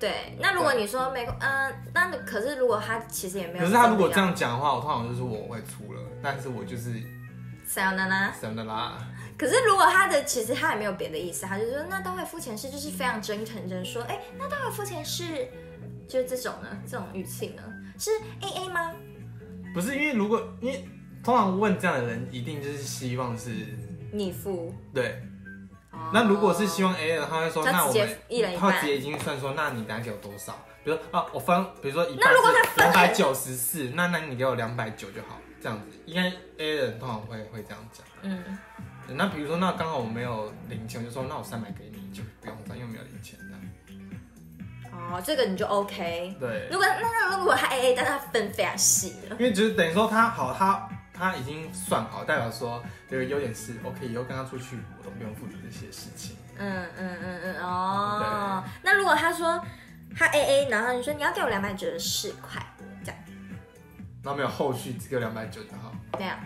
[0.00, 6.94] 对，那如果你说没，嗯，那可是如果他其实也没有，可是他如果这样讲的话，我通常就是我会出了，但是我就是
[7.66, 8.96] 塞尔娜娜，塞尔娜娜。
[9.36, 15.46] 可是如果他的其实他也没有别的意思，他就说那待会付钱是就是非常真诚的说，哎、欸，那待会付钱是
[16.08, 17.62] 就是这种呢，这种语气呢
[17.98, 18.10] 是
[18.40, 18.92] A A 吗？
[19.74, 20.88] 不是，因为如果因为
[21.22, 23.50] 通常问这样的人，一定就是希望是
[24.10, 25.22] 你付，对。
[26.00, 30.58] 哦、那如果是希望 A 的，他会说那我们一人一他直接已经算说，那你等下给我多少？
[30.82, 38.58] 比如说啊，我分，比如说一半那如果他两百九十四，那那你给我两百九就好，这样子应该 A 人通常会会这样讲，嗯。
[39.12, 43.60] 那比如说，那刚好我没有零钱，我就说那我三百给你，就不用赚，因为没有零钱这样。
[45.12, 46.36] 哦，这个你就 OK。
[46.38, 46.68] 对。
[46.70, 50.88] 如果那那如果他 AA，但他分非常细，因为就是等于说他好，他
[51.20, 56.36] 他已经算好，代表说这个优点是 OK，以后跟他出去我都不用负责这些事情。
[56.58, 58.64] 嗯嗯嗯嗯哦。
[58.82, 59.62] 那如果他说
[60.16, 62.60] 他 AA，然后你说你要给我两百九十四块，
[63.04, 63.20] 这样。
[64.22, 65.92] 那没有后续，只给我两百九就好。
[66.12, 66.40] 对啊。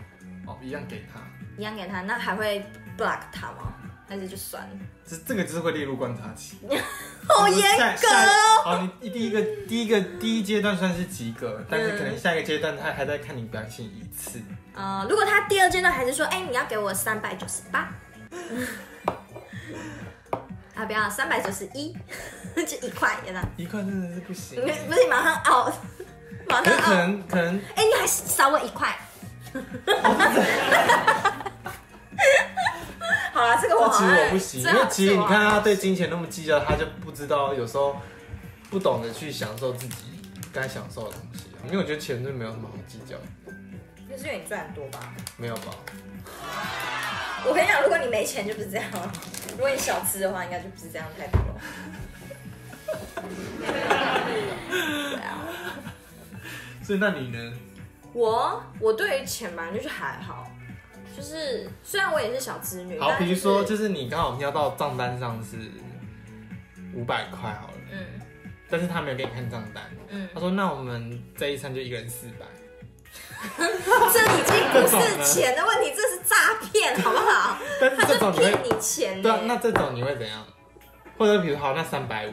[0.47, 1.21] 哦，一样给他。
[1.57, 2.65] 一样给他，那还会
[2.99, 3.73] block 他吗？
[4.07, 4.77] 还是就算了？
[5.07, 6.59] 这这个就是会列入观察期，
[7.29, 8.63] 好严格哦。
[8.65, 14.43] 好，你第一个第一个第一阶段算是及格，嗯、但是可能下一个阶段他还在看你表现一次。
[14.75, 17.89] 啊、呃，如果他第二阶段还是说，哎、欸，你要给我三百九十八，
[20.75, 21.97] 啊，不要三百九十一，
[22.57, 23.41] 就一块，真的。
[23.57, 25.73] 一块真的是不行，不是马上 out，
[26.49, 26.83] 马上 out。
[26.83, 28.99] 可能可能，哎、欸，你还少我一块。
[33.33, 37.95] 好了，这个我其实我不行，因为其实你看他对金钱那么计较，他就不知道有时候
[38.71, 40.21] 不懂得去享受自己
[40.53, 41.45] 该享受的东西。
[41.67, 43.15] 因为我觉得钱是没有什么好计较
[44.09, 44.17] 的。
[44.17, 45.15] 就是因为你赚很多吧？
[45.37, 45.75] 没有吧？
[47.47, 49.13] 我跟你讲，如果你没钱就不是这样了。
[49.53, 51.61] 如果你小吃的话，应该就不是这样太多了。
[54.71, 55.47] 对啊。
[56.83, 57.53] 所以那你呢？
[58.13, 60.51] 我我对于钱嘛，就是还好。
[61.17, 65.57] 就是虽然我也是小资女，好，比如说就是你刚好瞄到账单上是
[66.93, 68.05] 五百块好了，嗯，
[68.69, 72.45] 但是他没有给你看账单，嗯，他说那我们这一餐就一个人四百，
[74.13, 77.57] 这已经不是钱的问题，这是诈骗，好不好？
[77.81, 80.45] 但是这种骗你钱，对啊，那这种你会怎样？
[81.19, 82.33] 或者比如好，那三百五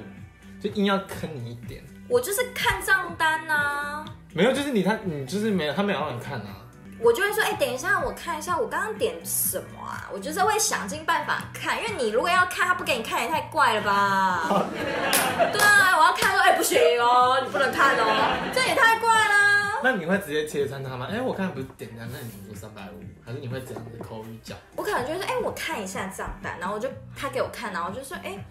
[0.61, 6.57] 就硬要坑你一点，我就是看账单啊，没有，就是你他你就是没有，他没有让你看啊。
[7.03, 10.07] 我就会说，哎、欸，等一下，我看一下我刚刚点什么啊？
[10.13, 14.43] 我就是会想尽办法看，因为你如果要看他不给你看也太怪了吧？
[15.51, 19.70] 对啊，我要看说，哎、欸，不行哦，你不能看哦，这也太怪了。
[19.83, 21.07] 那你会直接切穿他吗？
[21.09, 23.01] 哎、欸，我刚才不是点单，那你怎么说三百五？
[23.25, 24.57] 还是你会这样子口语讲？
[24.75, 28.45] 我可能就是，哎、欸，我看一下账单，然后我就他给我看，然后我就说，哎、欸，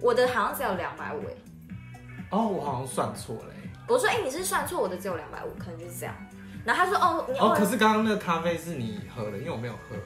[0.00, 1.34] 我的好像只有两百五哎。
[2.30, 3.44] 哦，我好像算错了。
[3.88, 6.14] 我说，哎、欸，你是算错，我的只有两百五，可能就是这样。
[6.64, 9.96] 然后他说：“哦，你哦，可是刚刚那个咖啡是你喝的，因为我没有喝，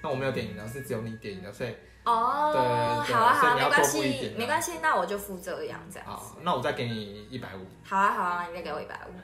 [0.00, 1.70] 那我没有点饮料，是只有你点饮料，所以
[2.04, 5.98] 哦，对，好啊，好啊，没关系，没关系，那我就付这个样子。
[6.04, 7.66] 好，那我再给你一百五。
[7.82, 9.18] 好啊，好啊，你再给我一百五，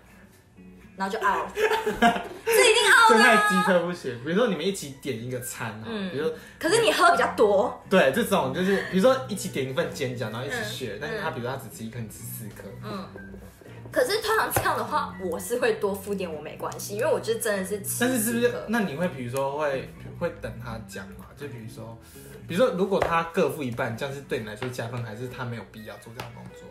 [0.96, 4.18] 然后就 out， 这一定 out 这太机车不行。
[4.24, 13.06] 比如说你们一起点一个餐啊，比如说，可是你喝比较多，对，这种就是比如说一起点一份煎饺，然后一起 share，但是他比如说他只吃一颗，你吃四颗，嗯。”
[13.92, 17.76] 可是通常这样的话，我是会多付点，我没关系，因为我就真的是。
[18.00, 18.50] 但是是不是？
[18.68, 19.86] 那你会比如说会
[20.18, 21.26] 会等他讲嘛？
[21.36, 21.98] 就比如说，
[22.48, 26.66] 比如说如果他各付一半，这样是对你来说加分，还是他没有必要做这样工作？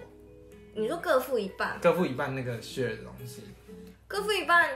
[0.74, 1.78] 你说各付一半？
[1.80, 3.44] 各付一半那个 share 的东西。
[4.12, 4.70] 各付一半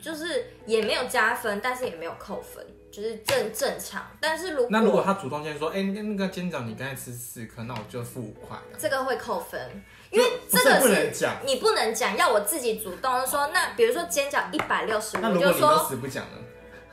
[0.00, 4.06] 就是也没有加分，但是也没有扣分，就是正正常。
[4.20, 9.84] 但是如果那如果他主动先说，哎、欸，那个煎饺你刚才吃四颗，那我就付五块，这个会扣分。
[10.08, 11.12] 因为这个是
[11.44, 13.48] 你不能讲，要我自己主动说。
[13.48, 16.38] 那比如说煎饺一百六十五，那如果你都死不讲呢？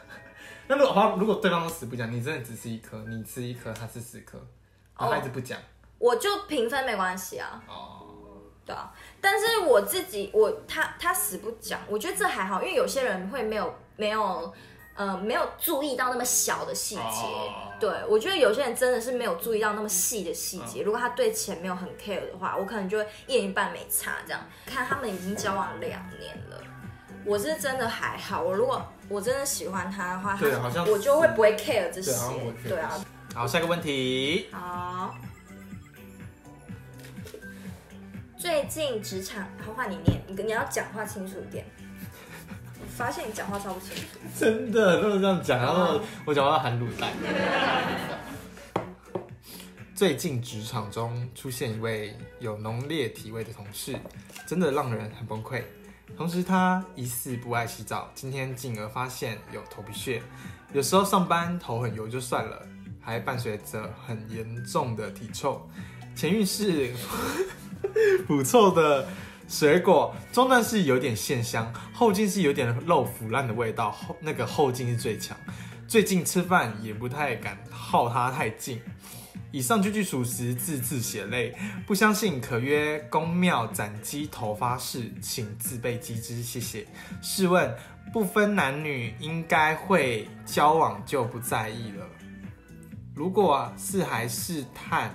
[0.68, 4.40] 那如果如果对方都死不讲，你真的只吃一颗，你吃一颗，他吃四颗，
[4.98, 5.60] 然后他一直不讲，
[6.00, 7.64] 我就平分没关系啊。
[7.68, 8.03] 哦，
[8.66, 8.92] 对啊。
[9.22, 14.54] 但是我自己，我他他死不讲，我觉得这还好，因为有些人会没有没有
[14.96, 17.02] 呃没有注意到那么小的细节。
[17.02, 20.82] 哦、对，我觉得有些人真的是没有注意到那么细的细节。
[20.82, 24.42] 嗯、如果他对钱没有很 care 的话，我可能就会一年半没差这样。
[24.66, 26.62] 看他们已经交往两年了，
[27.26, 28.42] 我是真的还好。
[28.42, 32.12] 我如果我真的喜欢他的话，对，好像我就会不会 care 这些。
[32.64, 32.92] 对，对啊。
[33.34, 34.50] 好，下一个问题。
[34.52, 35.16] 好。
[38.44, 41.66] 最近职场，好，换你念，你你要讲话清楚一点。
[42.78, 44.20] 我发现你讲话超不清楚。
[44.38, 47.14] 真的都是这样讲，然后我讲话含卤蛋。
[49.96, 53.96] 最近职场中出现一位有浓烈体味的同事，
[54.46, 55.64] 真的让人很崩溃。
[56.18, 60.22] 同时，他疑似不爱洗澡，今天进而发现有头皮屑。
[60.74, 62.62] 有时候上班头很油就算了，
[63.00, 65.66] 还伴随着很严重的体臭。
[66.14, 66.94] 前运是。
[68.28, 69.08] 不错的
[69.48, 75.38] 水果，中段是有点线香，后劲是有点肉腐烂的味道，后那个后劲是最强。
[75.88, 78.82] 最近吃饭也不太敢耗它太近。
[79.52, 81.56] 以上句句属实，字字血泪。
[81.86, 86.88] 不相信可约公庙斩鸡头发誓，请自备鸡汁，谢谢。
[87.22, 87.72] 试问
[88.12, 92.08] 不分男女，应该会交往就不在意了。
[93.14, 95.14] 如果是还试探。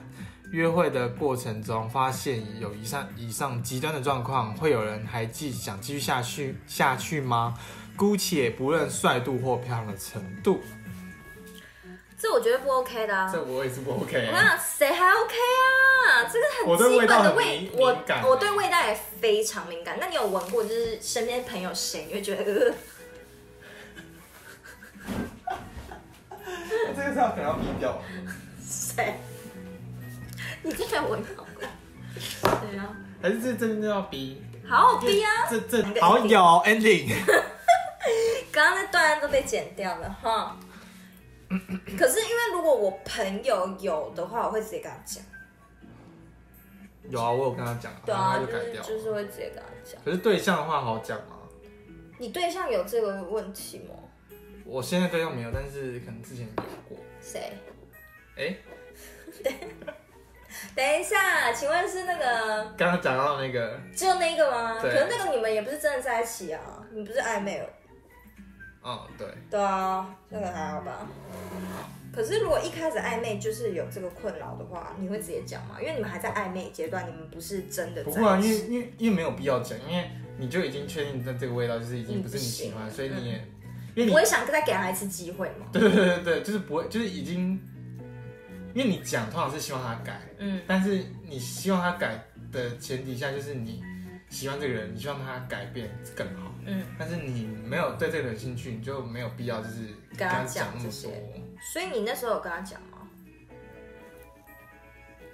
[0.51, 7.55] 约会的过程中，发现有以上以上极端的状况，会有人还继想继续下去下去吗？
[7.96, 10.61] 姑且不论帅度或漂亮的程度，
[12.16, 13.28] 这我觉得不 OK 的啊。
[13.32, 14.30] 这我也是不 OK。
[14.32, 16.24] 那谁还 OK 啊？
[16.32, 16.46] 这个
[16.76, 19.99] 很基本的味，我对味我，我对味道也非常敏感。
[20.01, 20.62] 那你有闻过？
[20.62, 22.74] 就是身边朋友谁你会觉得？
[25.49, 28.01] 呃、 这个是要可能要毙掉。
[28.62, 29.14] 谁？
[30.63, 31.69] 你真的闻到过？
[32.61, 34.43] 对啊，还是这真的要逼？
[34.67, 35.31] 好好逼啊！
[35.49, 37.15] 这这好有 ending。
[38.53, 40.59] 刚刚那段都被剪掉了哈。
[41.97, 45.25] 可是因为如果我朋友有的话，我会直接跟他讲。
[47.09, 50.01] 有啊，我有跟他讲，对啊，就改掉就是就是会直接跟他讲。
[50.05, 51.37] 可是对象的话好讲吗？
[52.19, 53.95] 你对象有这个问题吗？
[54.67, 56.99] 我现在对象没有，但是可能之前有过。
[57.23, 57.53] 谁？
[58.37, 58.57] 哎。
[59.43, 59.55] 对。
[60.75, 64.81] 等一下，请问是那个刚刚讲到那个，就那个吗？
[64.81, 66.61] 对可是那个你们也不是真的在一起啊，
[66.93, 67.69] 你不是暧昧了？
[68.85, 69.27] 嗯，对。
[69.51, 71.07] 对啊，那个还好吧。
[72.13, 75.77] 可是如果一开始暧昧就是有这个困扰的话，你会直接讲吗？
[75.81, 78.19] 因为你们还在暧昧阶段，你们不是真的在一起。
[78.19, 83.49] 不会啊，因为因为因为没有必要讲，因为你就已经确定这这个味道就是已经不是你喜欢，所以你也，嗯、
[83.95, 85.67] 因为你不会想再给他一次机会嘛。
[85.73, 87.61] 对对对对，就是不会，就是已经。
[88.75, 93.82] 因为你讲通常是希望他改，嗯，但是你希望他改的前提下，就是你
[94.28, 101.12] 喜欢这个人，你希望他改变更好，嗯，但是你没有对这个人有兴趣，你就没有必要就是跟他讲那么多。
[101.72, 102.99] 所以你那时候有跟他讲吗？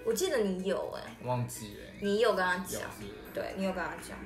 [0.06, 2.82] 我记得你有哎、欸，忘记了，你有跟他讲，
[3.32, 4.18] 对你有跟他讲，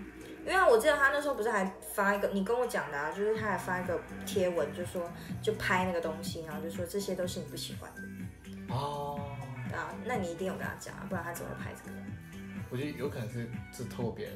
[0.45, 1.65] 因为我记得他那时候不是还
[1.95, 5.09] 发一个，你跟我讲的啊，就是他还发一个贴文，就说
[5.41, 8.03] 就拍那个东西，然后就说这些都是你不喜欢的。
[8.75, 9.21] 哦，
[9.77, 11.97] 啊，那你一定有跟他讲啊，不然他怎么会拍这个？
[12.71, 14.35] 我觉得有可能是是透过别人。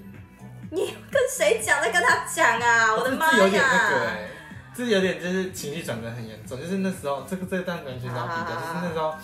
[0.70, 2.94] 你跟谁讲在跟他讲啊？
[2.94, 3.38] 我的妈呀！
[3.38, 4.28] 有点那个哎、欸，
[4.74, 9.14] 这有点就是情绪转得很严重，就是那时候这个这段完全要比较，就是那时候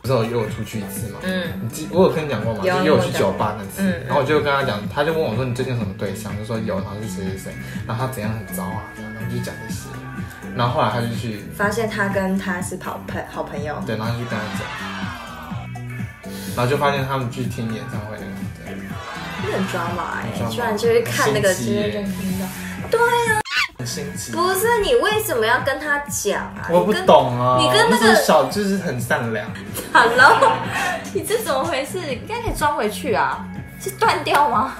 [0.00, 2.64] 不是我约我出去一次嘛，嗯，你记我有跟你讲过吗？
[2.64, 6.36] 就约我去酒吧那次，然后我就跟他讲，他就问我说你最近有什么对象？
[6.36, 7.54] 就说有，然后是谁谁谁，
[7.86, 9.88] 然后他怎样很糟啊，这样，然后就讲这些。
[10.56, 14.66] 然后后来他就去发现他跟他是好朋好朋友，对，然后就跟他讲，
[16.56, 18.32] 然后就发现他们去听演唱会那个，
[18.64, 18.74] 对，
[19.44, 22.46] 你很抓马哎，居然就是看那个直接就听到，
[22.90, 23.40] 对啊，
[23.78, 26.66] 很心机，不是你为什么要跟他讲啊？
[26.70, 29.46] 我不懂啊，你跟那个小就是很善良
[29.92, 30.52] ，Hello，
[31.12, 31.98] 你这怎么回事？
[32.14, 33.46] 应该可以装回去啊，
[33.78, 34.76] 是断掉吗？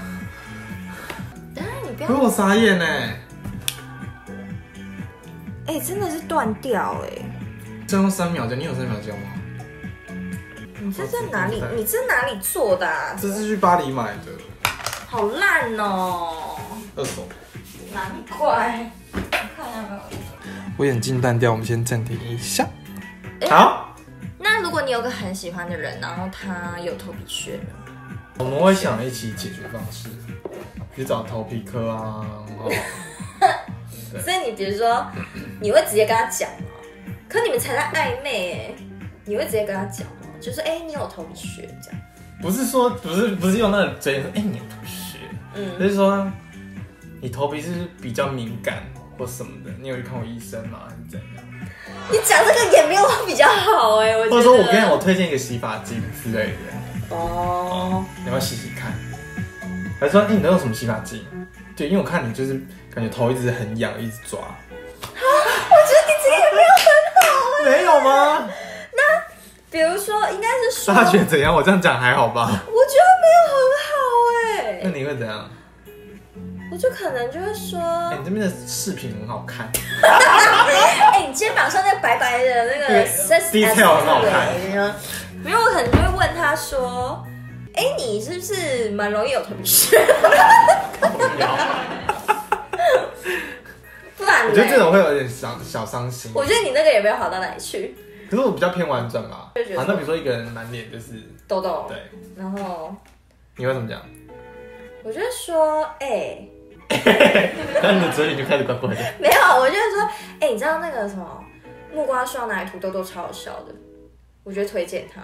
[1.54, 2.86] 等下你不要，我傻眼呢。
[5.66, 7.08] 哎、欸，真的是断掉哎！
[7.86, 9.26] 再用三秒钟，你有三秒钟吗？
[10.86, 11.60] 你这在哪里？
[11.74, 13.18] 你这哪里做的、啊？
[13.20, 14.30] 这是去巴黎买的。
[15.08, 16.56] 好烂哦！
[16.94, 17.26] 二手。
[17.92, 18.88] 难怪。
[19.56, 20.00] 看有没有？
[20.76, 22.64] 我眼镜断掉，我们先暂停一下。
[23.40, 23.96] 欸、好。
[24.38, 27.72] 那如果你有个很喜欢的人，然后他有头皮屑呢？
[28.38, 30.08] 我们会想一起解决方式，
[30.94, 32.24] 去找头皮科啊。
[34.22, 35.04] 所以你比如说，
[35.60, 36.66] 你会直接跟他讲吗？
[37.28, 38.82] 可你们才在暧昧哎，
[39.24, 40.12] 你会直接跟他讲吗？
[40.40, 42.00] 就是哎，你有头皮屑这样？
[42.42, 45.18] 不是说不是不是用那个嘴说哎，你有头皮屑，
[45.54, 46.30] 嗯，就是说
[47.20, 47.70] 你头皮是
[48.00, 48.82] 比较敏感，
[49.16, 49.70] 或什么的？
[49.80, 50.80] 你有去看过医生吗？
[50.84, 51.44] 还是怎样？
[52.10, 54.24] 你讲这个也没有比较好哎、欸，我。
[54.30, 57.16] 或者说我跟你我推荐一个洗发精之类的。
[57.16, 58.04] 哦。
[58.18, 58.92] 你要不要洗洗看？
[59.98, 61.24] 还是说，哎、欸，你都用什么洗发精？
[61.74, 62.60] 对，因为我看你就是
[62.94, 64.40] 感觉头一直很痒，一直抓。
[64.40, 64.58] 啊，
[65.00, 66.86] 我觉得你这个也没有很
[67.22, 67.24] 好
[67.64, 67.78] 哎、欸。
[67.78, 68.48] 没有吗？
[68.92, 69.02] 那
[69.70, 69.96] 比如
[70.84, 71.10] 说，应该是说。
[71.10, 71.54] 他觉得怎样？
[71.54, 72.48] 我这样讲还好吧？
[72.50, 73.90] 我觉得没有很好
[74.32, 74.36] 哎、
[74.72, 74.80] 欸。
[74.84, 75.50] 那你会怎样？
[76.72, 79.70] 我就可能就会说，哎、欸，你这边的饰品很好看。
[80.02, 84.48] 哎、 欸，你肩膀上那个白白的那个 detail 很好看。
[85.42, 87.24] 没有，我可能就会问他说，
[87.74, 90.04] 哎、欸，你是不是蛮容易有头皮屑？
[94.18, 96.32] 不然，我觉得这种会有点小小伤心。
[96.34, 97.96] 我觉得你那个也没有好到哪里去。
[98.30, 99.52] 可是我比较偏婉转吧。
[99.76, 101.96] 好，那比如说一个人满脸就是痘痘，对，
[102.36, 102.94] 然后
[103.56, 104.00] 你会怎么讲？
[105.02, 106.52] 我就说，哎、欸。
[107.82, 109.00] 那你的嘴里就开始怪怪的。
[109.18, 110.02] 没有，我就是说，
[110.38, 111.44] 哎、欸，你知道那个什么
[111.92, 113.74] 木瓜霜拿来涂痘痘超好笑的，
[114.44, 115.20] 我觉得推荐他。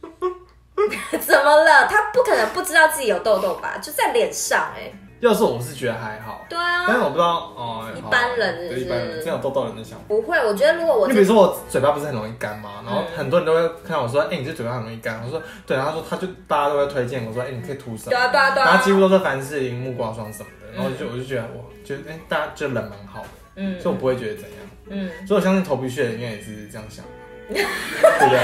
[1.18, 1.86] 怎么了？
[1.88, 3.78] 他不可能不知道自己有痘痘吧？
[3.80, 4.94] 就在脸上哎、欸。
[5.20, 6.46] 要是我是觉得还好。
[6.48, 6.84] 对啊。
[6.86, 7.84] 但是我不知道哦。
[7.96, 10.04] 一般人是是，一般人，这样有痘痘人的想法。
[10.08, 12.82] 不会，我觉得如果我，你比如说我嘴巴不是很容易干吗？
[12.84, 15.20] 然后很多人都会看我说，哎、欸，你这嘴巴很容易干。
[15.24, 15.76] 我说，对。
[15.76, 18.10] 他说，他就大家都会推荐我说，哎、欸，你可以涂什么？
[18.10, 18.66] 对啊对啊对啊。
[18.66, 20.68] 然后几乎都是凡士林木瓜霜什么的。
[20.76, 24.52] 然后就我就觉得哇，觉得哎，大家就人蛮好的，嗯，所以我不会觉得怎样，
[24.90, 27.04] 嗯，所以我相信头皮屑应该也是这样想，
[27.48, 28.38] 对不对？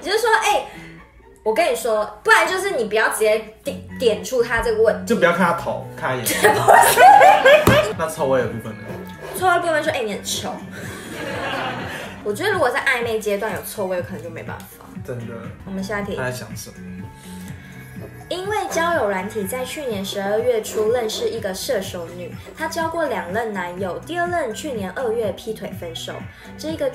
[0.00, 0.66] 你就是说，哎、欸，
[1.44, 6.36] 我跟你说，不然就是你不要直接点点出他这个问题，就不要看他头，看他眼睛。
[7.98, 8.84] 那臭味的部分呢？
[9.36, 10.54] 臭味部分说，哎、欸，你很臭。
[12.22, 14.86] 我觉得如果在暧昧阶段有臭味，可能就没办法。
[15.04, 15.34] 真的。
[15.66, 16.14] 我们下一题。
[16.14, 16.76] 他在想什么？
[18.28, 26.14] 因为交友软体在去年十二月初认识一个射手女，她交过两任男友，第二任去年二月劈腿分手。
[26.56, 26.90] 这个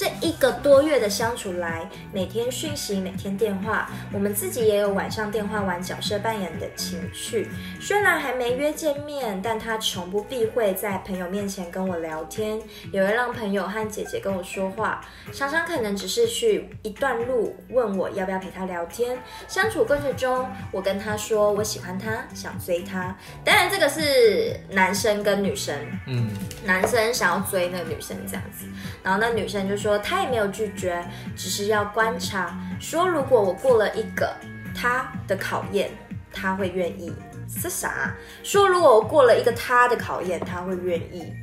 [0.00, 7.46] 这一个多月的相处来，每天讯息，每天电话，我们自己也有晚上电话玩角色扮演的情趣。
[7.78, 12.58] 虽然还没约见面，但他从不避讳在朋友面前跟我聊天，
[12.90, 15.04] 也会让朋友和姐姐跟我说话。
[15.34, 19.18] 常常可能只是去一段路，问我要不要陪他聊天。
[19.48, 23.14] 相处过程中，我跟他说我喜欢他，想追他。
[23.44, 25.76] 当然，这个是男生跟女生，
[26.06, 26.30] 嗯，
[26.64, 28.64] 男生想要追那个女生这样子，
[29.02, 29.89] 然后那女生就说。
[29.90, 32.56] 说他也没有拒绝，只是要观察。
[32.78, 34.32] 说如果我过了一个
[34.72, 35.90] 他的考验，
[36.32, 37.12] 他会愿意。
[37.48, 38.14] 是啥？
[38.44, 41.34] 说如果我过了一个他的考验，他会愿意。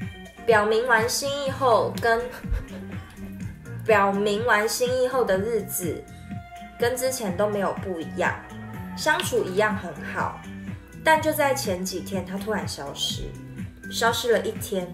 [0.45, 2.21] 表明完心意后，跟
[3.85, 6.01] 表明完心意后的日子，
[6.79, 8.33] 跟之前都没有不一样，
[8.95, 10.39] 相处一样很好。
[11.03, 13.23] 但就在前几天，他突然消失，
[13.91, 14.87] 消失了一天。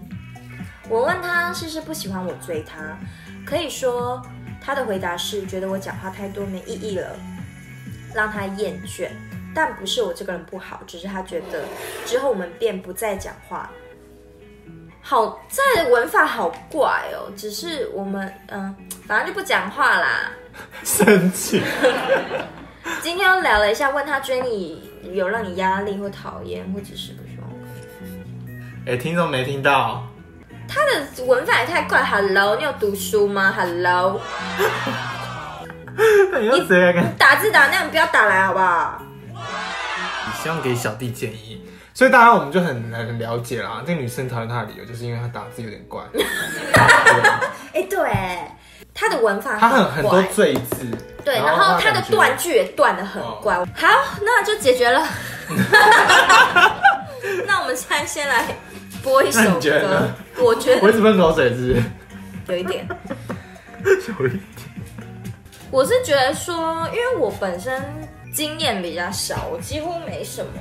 [0.88, 2.98] 我问他是不是不喜欢我追他？
[3.46, 4.22] 可以说，
[4.60, 7.16] 他的回答是觉得我讲话太多没意义了，
[8.14, 9.08] 让他厌倦。
[9.54, 11.64] 但不是我这个人不好，只是他觉得
[12.04, 13.70] 之后我们便不再讲话。
[15.00, 18.74] 好在文法好怪哦，只是我们嗯，
[19.06, 20.32] 反正就不讲话啦。
[20.82, 21.62] 生气。
[23.00, 28.90] 今天又聊了一下，问他追你有让你压力或讨厌，或者是不喜欢我。
[28.90, 30.04] 哎，听众没听到？
[30.68, 32.02] 他的文法也太怪。
[32.02, 34.20] Hello，你有读书吗？Hello，
[36.40, 36.68] 你你
[37.18, 39.00] 打字打那样，不要打来好不好？
[39.34, 43.82] 你希望给小弟建议，所以大家我们就很很了解啦。
[43.86, 46.02] 这个女生讨厌他的理由，就是因为他打字有点怪。
[47.74, 48.50] 哎，对，
[48.92, 50.86] 他的文法他很很多赘字，
[51.24, 53.56] 对，然后他的断句也断得很怪。
[53.56, 53.64] 好，
[54.22, 55.06] 那就解决了。
[57.46, 58.44] 那我们现在先来。
[59.04, 61.80] 播一首歌，我觉得我一直喷口水是，
[62.48, 62.88] 有一点，
[64.18, 64.40] 有一点。
[65.70, 67.82] 我是觉得说，因为我本身
[68.32, 70.52] 经验比较少，我几乎没什么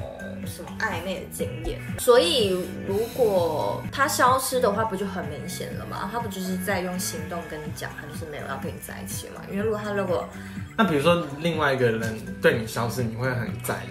[0.46, 2.50] 什么暧昧的经验，所以
[2.86, 6.10] 如果他消失的话，不就很明显了吗？
[6.12, 9.42] 他不就是在用行动跟你讲，他就是没有要跟你在一起嘛？
[9.50, 10.28] 因为如果他如果，
[10.76, 13.88] 那比如说另外一个人对你消失，你会很在意？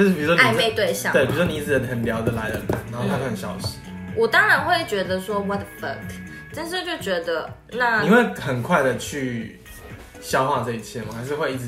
[0.00, 3.76] 就是比如说暧昧对象，对，比如说你一直很聊得来的人，然后他突然消失，
[4.16, 5.98] 我当然会觉得说 what the fuck，
[6.54, 9.60] 但是就觉得那你会很快的去
[10.22, 11.08] 消化这一切吗？
[11.14, 11.64] 还是会一直？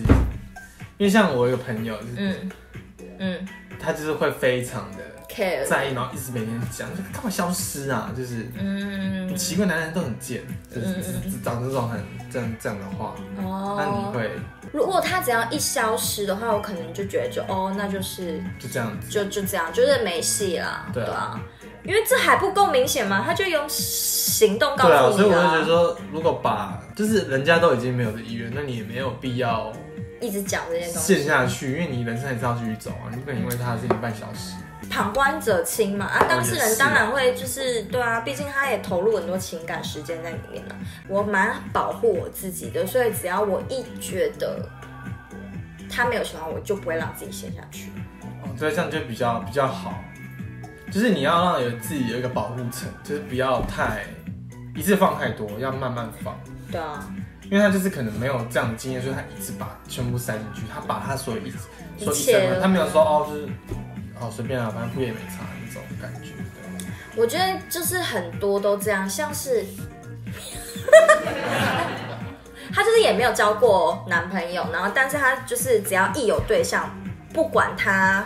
[0.97, 2.51] 因为像我一个朋友，就是嗯
[3.19, 8.11] 嗯，他就是会非常的 care 在意，然后一直每天讲，就干嘛消失啊？
[8.17, 10.41] 就是嗯，奇怪，男人都很贱，
[10.75, 11.03] 就是
[11.45, 14.31] 讲这种很这样这样的话，哦，那你会？
[14.73, 21.41] 如果他只要一消失的话，我可能就觉得就哦，那就是就这样子，就就这样，就是没戏啦，对啊。
[21.85, 23.23] 因为这还不够明显吗？
[23.27, 25.01] 他就用行动告诉你、啊。
[25.01, 29.73] 对啊，所以我就觉得说，如果把就是人家都已经没有的意愿，那你也没有必要
[30.21, 31.15] 一直讲这些东西。
[31.17, 34.55] 陷下去，因为你人生还是要继续走啊，你不能因为他是一个半小时。
[34.91, 40.77] 旁观者清嘛，啊，当事人当然会就是对啊，毕竟他也投入很多情感时间在里面了。
[41.09, 44.69] 我蛮保护我自己的，所以只要我一觉得
[45.91, 47.91] 他没有喜欢我，就不会让自己陷下去。
[48.43, 49.95] 哦，所以这样就比较比较好。
[50.91, 54.05] 就是你要让有自己有一个保护层，就是不要太
[54.75, 56.39] 一次放太多，要慢慢放。
[56.71, 57.11] 对啊，
[57.45, 61.61] 因为他就是可能没有这样的经验，所以他一次把全部塞进去，他把他所有一所
[62.01, 63.49] 有一切，他没有说哦，就是
[64.23, 66.31] 哦随便啊，反正不也没差那种感觉。
[67.17, 69.65] 我觉得就是很多都这样，像是
[72.75, 76.91] 他就是也没有交过男朋友，然后但是他就是只要一有对象，
[77.33, 78.25] 不管他。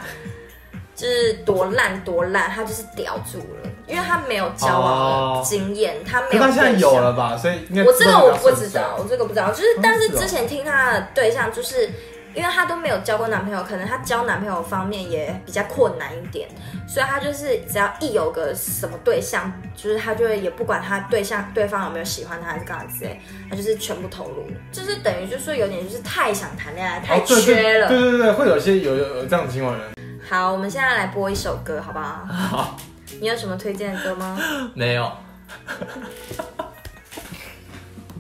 [0.94, 6.42] 就是多烂多烂，他就是叼住了，因为他没有交往的经验，哦、他没有。
[6.42, 7.36] 他现在有了吧？
[7.36, 9.50] 所以应该我这个我不知道，我这个不知道。
[9.50, 11.90] 就是，但是之前听他的对象，就是
[12.36, 16.46] 因为她都没有交过男朋友，可能她交男朋友方面也比较困难一点，
[16.86, 23.18] 所以她就是只要一有个什么对象，就是她就会也不管她对象对方有没有喜欢她还是干嘛之类，
[23.48, 27.86] 她就是全部投入，就是等于就是说有点就是太想谈恋爱，太缺了。
[27.86, 29.88] 哦、对，对对对，会有些有有有这样的情况人。
[30.28, 32.26] 好，我们现在来播一首歌，好不好？
[32.26, 32.76] 好。
[33.20, 34.38] 你有什么推荐的歌吗？
[34.74, 35.04] 没有。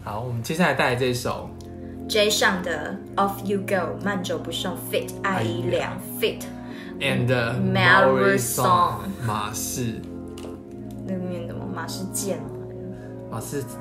[0.02, 1.50] 好，我们接下来带来这首
[2.08, 6.42] Jay 上的《Off You Go》，慢走不送 Fit 艾怡良 Fit
[7.00, 10.00] and Mallory Song 马氏。
[11.04, 11.66] 那面的吗？
[11.74, 12.38] 马氏剑。
[13.30, 13.64] 马氏。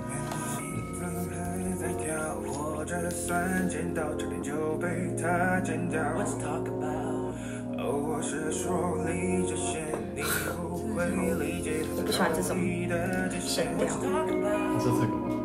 [11.97, 12.57] 我不喜欢这种
[13.41, 13.87] 声调。
[14.79, 15.44] 是这个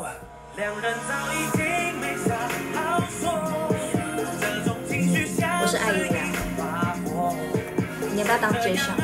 [0.61, 1.65] 两人早已经
[1.99, 2.29] 没啥
[2.75, 3.19] 好说，
[4.39, 5.79] 这种情绪像是一
[6.55, 7.33] 把火。
[8.13, 8.19] 你。
[8.19, 8.95] 要不要当 J 上？
[8.95, 9.01] 可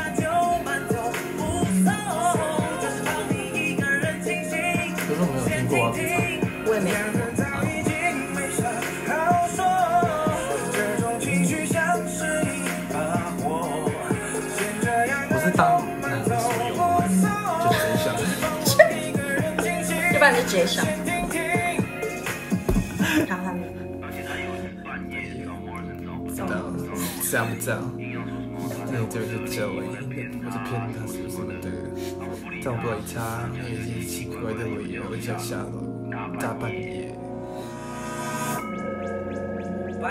[5.16, 5.90] 是我没有听过啊，
[6.68, 6.96] 我也没有。
[20.14, 21.07] 一般是直接上，看
[27.30, 27.82] 这样不这样？
[28.92, 29.86] 那就是这位，我
[30.50, 31.66] 就骗他什么什么的。
[32.64, 36.10] 但我不理他，那些奇怪的理由就下楼，
[36.40, 37.12] 大半夜。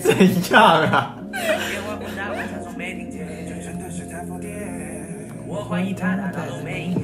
[0.00, 0.12] 怎
[0.52, 0.62] 样
[0.92, 1.16] 啊？
[5.46, 6.94] 我怀疑他他都没应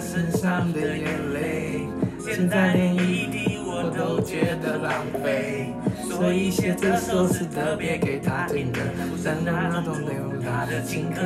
[0.00, 1.86] 身上的眼泪，
[2.18, 5.72] 现在连一滴我都觉得浪费，
[6.08, 8.80] 所以写这首是特别给他听的，
[9.22, 10.10] 但那种留
[10.42, 11.20] 他的情歌。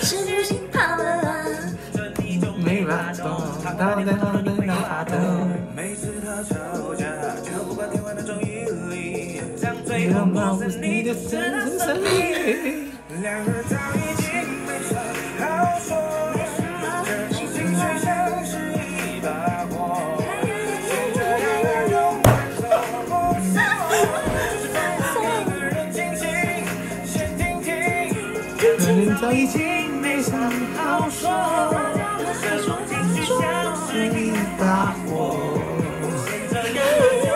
[0.00, 1.44] 是不是怕了？
[2.64, 5.12] 没法懂，他到底在哪里哪怕的？
[5.76, 7.04] 每次他吵架，
[7.42, 9.42] 就不管天外那种引力。
[9.84, 14.14] 最后貌似你的真实生命，两个早已
[29.38, 30.36] 已经没啥
[30.76, 31.30] 好说，
[32.42, 33.40] 这种情绪像
[33.86, 35.38] 是一把火，
[36.02, 36.76] 就这样
[37.24, 37.30] 用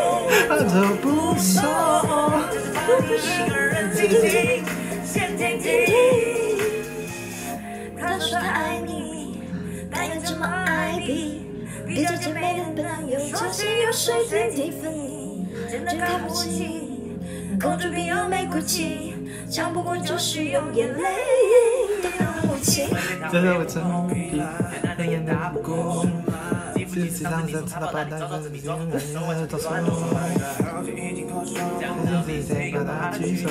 [0.49, 1.63] 慢走不送。
[3.07, 4.65] 一个人静静，
[5.05, 5.63] 先听听。
[7.97, 9.39] 他说他爱你，
[9.89, 11.47] 但又这么爱比，
[11.87, 16.81] 比较甜美的朋友，小心有水晶蒂芬妮，真的看不起。
[17.61, 19.15] 公主病又没骨气，
[19.49, 21.01] 抢不过就是用眼泪
[22.63, 22.87] 当武器。
[23.31, 23.83] 最后我真
[24.97, 26.07] 的眼打不过。
[26.93, 29.73] 自己当真，差到半代，但是你永远永远都错。
[32.27, 33.49] 自己把它举手，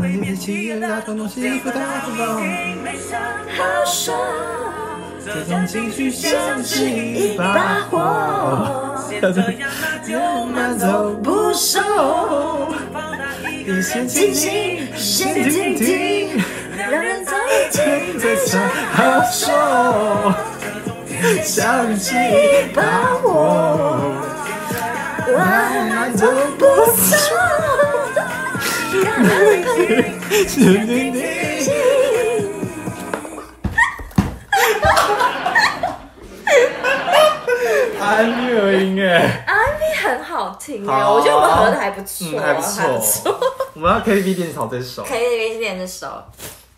[0.00, 0.02] 为
[0.36, 2.24] 自己打通东西，不打不懂。
[3.56, 4.16] 好爽，
[5.24, 8.96] 这种情绪像是一把火，
[10.06, 11.80] 永远走不熟。
[13.66, 16.44] 一线清晰，线停停，让
[17.72, 19.50] 人走进最惨好受。
[21.42, 22.14] 想起
[22.74, 22.82] 把
[23.22, 24.12] 我，
[25.36, 25.40] 晚
[25.90, 26.26] 安都
[26.58, 27.36] 不错。
[38.00, 39.16] R&B 有音乐
[39.46, 43.38] ，R&B 很好听哎，我觉得我们合的还不错，还不错。
[43.74, 44.68] 我们要 KTV 练唱。
[44.68, 46.08] 这首，KTV 练这首。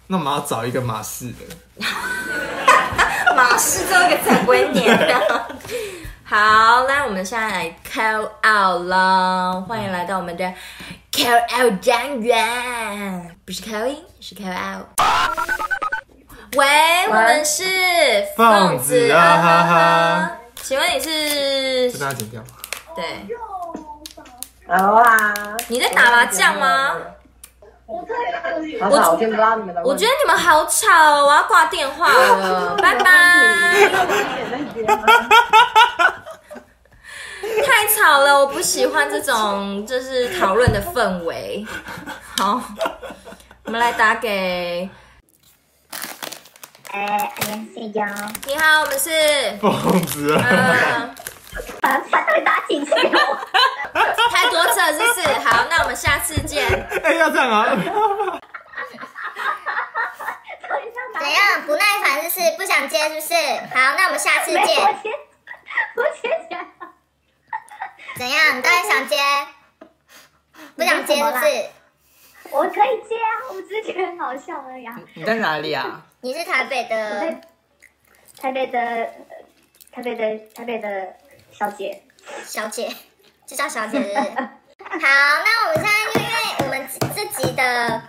[0.06, 1.84] 那我们要找一个马氏的。
[3.34, 5.46] 马氏这个才不会念的。
[6.24, 10.44] 好，那我们现在来 call out 了，欢迎来到我们的
[11.12, 14.86] call out 单元，不是 call in，是 call out。
[16.56, 16.66] 喂，
[17.08, 17.64] 我们是
[18.36, 20.30] 凤子啊哈哈，
[20.62, 21.90] 请问你是？
[21.92, 22.42] 这大家剪掉。
[22.94, 23.04] 对。
[24.68, 25.34] 好啊。
[25.68, 26.94] 你在打麻将吗？
[27.86, 28.02] 我
[28.80, 29.82] 我听不到你们的。
[29.84, 33.04] 我觉得你们好吵，我要挂电话了， 拜拜。
[37.66, 41.66] 太吵了，我不喜欢这种就是讨论的氛围。
[42.38, 42.60] 好，
[43.64, 44.88] 我们来打给。
[46.90, 47.32] 哎，
[47.74, 48.14] 谁呀？
[48.46, 49.10] 你好，我们是
[49.60, 51.10] 凤子啊。
[51.80, 52.94] 把把到底打几次？
[54.30, 55.20] 太多次了，是不是？
[55.46, 56.66] 好，那我们下次见。
[57.02, 57.76] 哎，要这样啊？
[61.18, 61.62] 怎样？
[61.66, 62.56] 不耐烦，是不是？
[62.56, 63.34] 不想接，是不是？
[63.74, 64.60] 好，那我们下次见。
[64.60, 64.66] 我
[65.02, 65.10] 接，
[65.96, 66.66] 我接下。
[68.16, 68.58] 怎样？
[68.58, 69.16] 你当然想接？
[70.76, 71.70] 不想接，是不是？
[72.50, 74.86] 我可以接啊，我只是觉得很好笑而已。
[75.14, 76.02] 你在哪里啊？
[76.20, 77.36] 你是台北的？
[78.40, 79.10] 台北的，
[79.92, 81.16] 台北的，台北的。
[81.56, 82.02] 小姐，
[82.44, 82.92] 小姐，
[83.46, 84.20] 就叫小姐是是？
[84.20, 88.02] 好，那我们现在就因为我们这集的，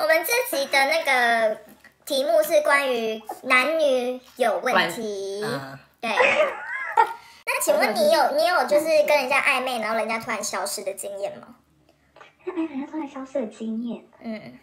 [0.00, 1.58] 我们这集的那个
[2.06, 6.10] 题目是关于男女有问题，啊、对。
[7.46, 11.56] 那请问你有你有就是跟人家暧昧，然后人家突然消失的经验吗？
[12.46, 14.58] 人家突然消失的经验，嗯，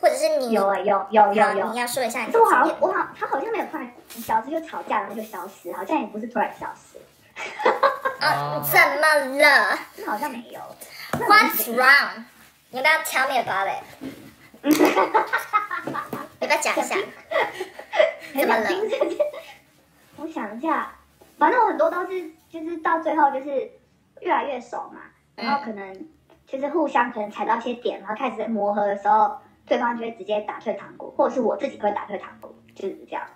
[0.00, 2.34] 或者是你有啊，有有有有，你要说一下你。
[2.34, 6.98] 我好像我好，他好像没有突然消失，就吵架然后就消失，好像也不是突然消失。
[8.20, 9.78] 啊，怎么了？
[10.06, 10.60] 好像没有。
[11.12, 12.24] What's wrong？
[12.70, 13.82] 你要不要 tell me about it？
[16.40, 16.96] 要不要讲一下？
[18.34, 18.68] 怎么了？
[20.16, 20.94] 我想一下，
[21.38, 23.70] 反正我很多都是，就是到最后就是
[24.20, 25.00] 越来越熟嘛，
[25.34, 26.08] 然后可能
[26.46, 33.22] 就是互相可能踩到一些点，然后开始磨合的时候，对方就会直接打退堂鼓，或者是我自己会打退堂鼓，就是这样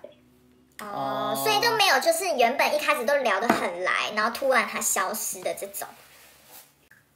[0.81, 5.87] 哦，所以都没有，就是原本一开始都聊得很来，然后突然他消失的这种，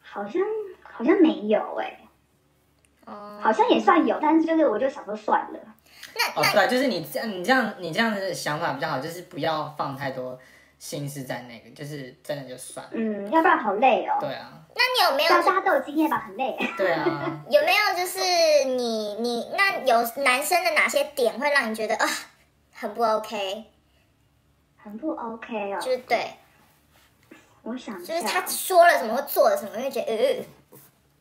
[0.02, 0.42] 好像
[0.84, 2.00] 好像没有哎、欸，
[3.06, 5.60] 哦，好像也算有，但是就是我就想说算了。
[6.18, 10.40] 那哦对，就是你这样你这样你这样的想法比较好，就是不要放太多
[10.80, 12.92] 心思在那个，就是真的就算了。
[12.94, 14.16] 嗯，要不然好累哦。
[14.20, 14.52] 对啊。
[14.76, 15.30] 那你有没有？
[15.30, 16.58] 大家都有经验吧，很累。
[16.78, 17.04] 对啊。
[17.50, 18.20] 有没有就是
[18.66, 22.08] 你你那有男生的哪些点会让你觉得啊？
[22.78, 23.64] 很不 OK，
[24.76, 26.34] 很不 OK 哦，就是对，
[27.64, 30.46] 我想就是他说了什么或做了什么，会觉得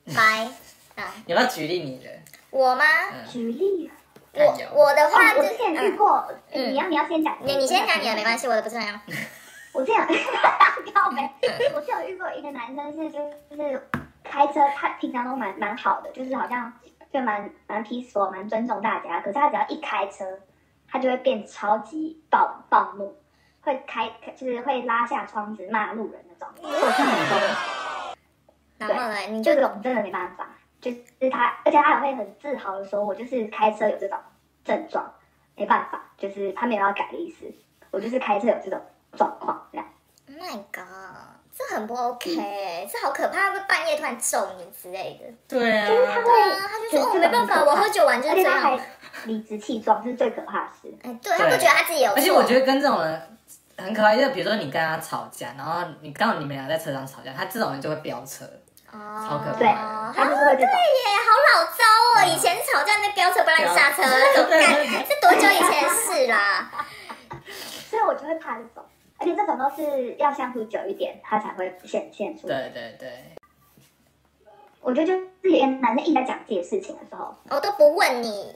[0.06, 0.48] 呃，拜
[1.00, 2.10] 啊，有没有举例你的？
[2.50, 2.84] 我吗？
[3.30, 3.88] 举例，
[4.34, 4.44] 我
[4.74, 9.00] 我的话，我之前遇过，你要你要先讲，你你先讲你的没关系，我的不是那样。
[9.72, 10.06] 我这样，
[10.92, 11.30] 靠北，
[11.74, 13.88] 我是有遇过一个男生是就是
[14.24, 16.72] 开车，他平常都蛮蛮好的，就是好像
[17.12, 20.24] 就蛮蛮 peaceful，蛮尊重大家，可是他只要一开车。
[20.94, 23.16] 他就会变超级暴暴怒，
[23.62, 28.16] 会开就是会拉下窗子骂路人那种，或者是很疯。
[28.78, 30.46] 然后呢，你就这种真的没办法，
[30.80, 34.16] 就是他，而且他也会很自豪的说：“我就是开车有这种
[34.64, 35.12] 症状，
[35.56, 37.52] 没办法，就是他没有要改的意思，
[37.90, 38.80] 我就是开车有这种
[39.16, 39.86] 状况这样。”
[40.30, 40.86] Oh my god，
[41.52, 45.34] 这很不 OK，、嗯、这好可怕，会半夜突然揍你之类的。
[45.48, 48.78] 对啊，就是他会，他就说：“我没办法，我喝酒完就是这样。”
[49.26, 50.94] 理直气壮是最可怕的事。
[51.02, 52.16] 哎，对，他不觉得他自己有错。
[52.16, 53.38] 而且我觉得跟这种人
[53.76, 58.44] 很可爱，就比如说你跟他吵架，然后你刚好你们俩在车上吵架，他这种人就会飙车，
[58.92, 59.58] 哦，超可怕。
[59.58, 60.66] 对，他就是会这种。
[60.66, 61.82] 对耶，好老糟
[62.16, 62.34] 哦！
[62.34, 66.70] 以前吵架那飙车不让你下车，那种干，这多久以前的事啦？
[67.90, 68.84] 所以我就会怕这种，
[69.18, 72.68] 而且这种都是要相处久一点，他才会显现出来。
[72.68, 73.34] 对对对，
[74.80, 78.54] 我觉得就是有些男生一直在讲这些事情的时候，我都不问你，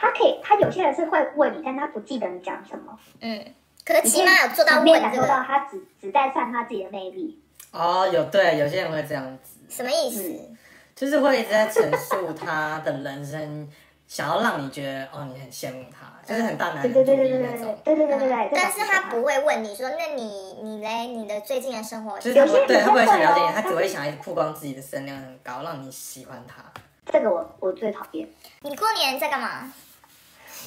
[0.00, 2.98] 他可以，他有些人是会问你，但他不记得你讲什么。
[3.20, 3.44] 嗯，
[3.84, 7.38] 可是起码有做到问这个，感受到他只只在散发自己的魅力。
[7.72, 10.22] 哦，有对，有些人会这样子，什么意思？
[10.22, 10.56] 嗯
[10.92, 13.66] 就是会一直在陈述他的人生，
[14.06, 17.78] 想要让你觉得哦，你很羡慕他，就是很大男对人主对对对对义那种。
[17.82, 18.50] 对对对对对对。
[18.52, 20.24] 但是他不会问你说，那你
[20.62, 26.62] 你嘞，你的最近的生活就是他不有些对他不会想了解你，他只会想要曝光自己的声量很高，让你喜欢他。
[27.10, 28.28] 这个我我最讨厌。
[28.60, 29.72] 你过年在干嘛？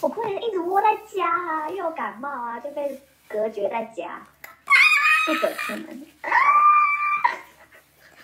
[0.03, 4.21] 我不能一直窝在家啊，又有感冒啊，就被隔绝在家，
[5.25, 6.05] 不准出门。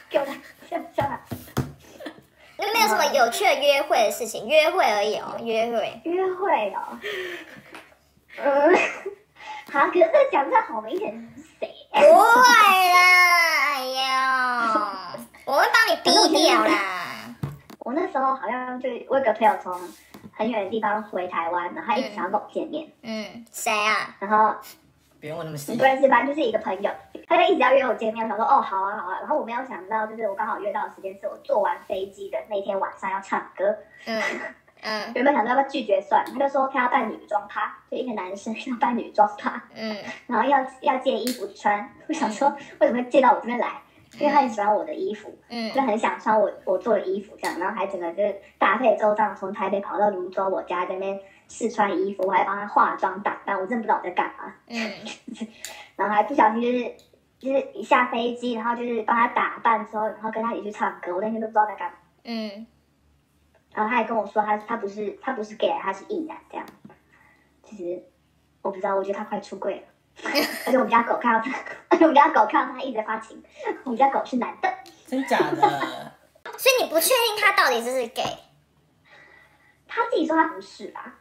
[0.10, 0.34] 给我来，
[0.70, 1.22] 笑笑啦！
[2.58, 6.02] 那没有什么有趣的约会的事情，约会而已哦，约会。
[6.04, 7.00] 约会哦，
[8.36, 8.76] 嗯，
[9.72, 11.74] 好，可是这讲这好明显是谁？
[11.94, 12.42] 不会
[12.92, 15.16] 啦，哎呀，
[15.46, 17.36] 我会帮你逼掉啦。
[17.80, 19.74] 我那时候好像就我有个朋友从
[20.40, 24.16] 很远的地方回台湾，然后他一直想要跟我见面，嗯，谁啊？
[24.20, 24.56] 然后
[25.20, 25.84] 不用问那么细不。
[25.84, 26.90] 认识，反正就是一个朋友，
[27.28, 28.24] 他就一直要约我见面。
[28.24, 29.18] 我想说，哦，好啊，好啊。
[29.20, 33.76] 然后我没有想到，就是我刚好约到的时间是我坐完飞机的那天晚上要唱歌。
[34.06, 34.24] 嗯
[34.82, 41.94] 嗯 原本想说要不要拒绝算，他就说他要扮女装趴，就一个男生要扮女装趴，嗯然后要要借衣服穿。
[42.08, 43.68] 我想说，为什么会借到我这边来？
[44.18, 54.54] 因为他很喜欢我的衣服，嗯就很想穿我我做的衣服这样，然后还整个就是大费周章从台北跑到泸州我家这边试穿衣服，我还帮他化妆打扮，我真的不知道我在干嘛。
[54.68, 54.92] 嗯
[55.96, 56.96] 然后还不小心就是
[57.38, 61.98] 就是一下飞机，然后就是帮他打扮之后，然后跟他一起去唱歌，我那天都不知道在干嘛。
[62.24, 62.66] 嗯，
[63.74, 66.66] 然后他还跟我说他他不是他不是 gay，他是异男这样。
[67.64, 68.04] 其实
[68.62, 69.82] 我不知道，我觉得他快出柜了。
[70.66, 71.52] 而且我们家狗看到他，
[71.90, 73.42] 而且我们家狗看到他一直在发情。
[73.84, 74.72] 我们家狗是男的，
[75.08, 76.14] 真假的？
[76.58, 78.38] 所以你不确定他到底是不是 gay？
[79.88, 81.16] 他自己说他不是吧？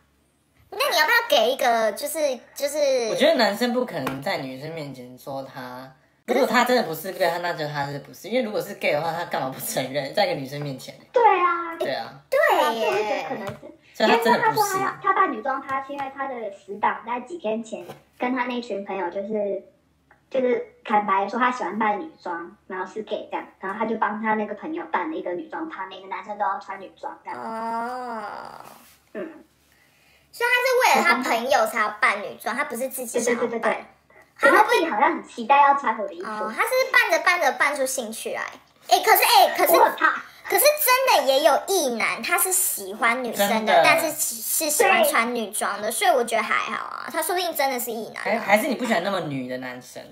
[0.71, 2.19] 那你要不要给一个就是
[2.55, 3.09] 就是？
[3.09, 5.91] 我觉得男生不可能在女生面前说他，
[6.27, 8.29] 如果他真的不是 gay，他那就他是不是？
[8.29, 10.13] 因为如果是 gay 的话，他干嘛不承认？
[10.13, 13.78] 在一个女生面前，对啊，对啊，对啊，对所以我就觉得耶可能是。
[13.99, 14.85] 所以他因为真的不是他说他。
[14.85, 17.85] 要他扮女装他，是因为他的死党在几天前
[18.17, 19.61] 跟他那群朋友就是
[20.31, 27.41] 就是坦白说他喜欢扮女装，然后是 gay 这样，然后他就帮他那个朋友扮了一个女装趴，每个男生都要穿女装这样。
[27.43, 28.63] 哦，
[29.15, 29.45] 嗯，
[30.31, 33.85] 所以他是为了他朋友才要扮女装，他不是自己对想要扮对对对对。。
[34.39, 38.43] 可是他自己好像很期待要穿我的衣服，哦，他是扮着扮着扮出兴趣来。
[38.89, 40.23] 哎，可是哎，可是我很怕。
[40.49, 47.09] 可是真的也有异男，他是喜欢女生的，的但是是喜欢穿女装的，所以我觉得还好啊。
[47.13, 50.03] 他说不定真的是异男啊，还还是你不喜欢那么女的男生？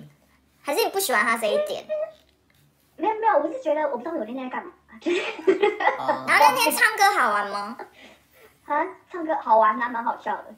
[0.63, 1.85] 还是你不喜欢他这一点？
[2.97, 5.21] 没有没有，我是觉得我不知道我那天在干嘛，就是
[5.99, 7.77] 哦 然后那天唱歌好玩吗？
[8.67, 10.55] 啊，唱歌好玩啊，蛮好笑的，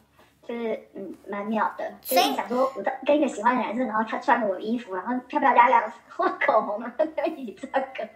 [0.46, 1.92] 就是嗯蛮妙的。
[2.00, 8.08] 所以是想说我在跟一个喜欢的男生，然后他穿着我的衣服，然后漂漂亮亮， 画口红，然后在一起唱歌，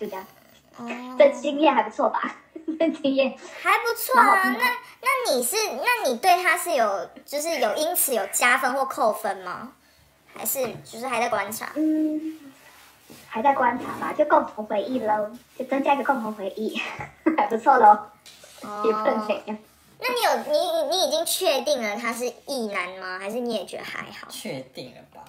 [0.00, 0.26] 就这样。
[0.78, 0.88] 哦，
[1.18, 2.34] 这经验还不错吧？
[2.78, 3.30] 这 经验
[3.60, 4.42] 还不错啊。
[4.44, 4.64] 那
[5.02, 9.72] 那你是，那你对他是有，就是有因此有加分或扣分吗？
[10.34, 11.70] 还是就是还在观察？
[11.74, 12.38] 嗯，
[13.28, 16.80] 还在观察吧，就共同回忆喽，就增加一个共同回忆，
[17.36, 17.98] 还不错喽，
[18.84, 19.58] 也不能怎样。
[20.02, 23.18] 那你有你你已经确定了他是异男吗？
[23.20, 24.28] 还是你也觉得还好？
[24.30, 25.22] 确定了吧？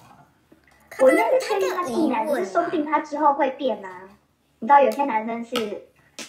[1.00, 4.08] 我应该是确定他是异男，只是说不定他之后会变啊。
[4.62, 5.56] 你知道有些男生是，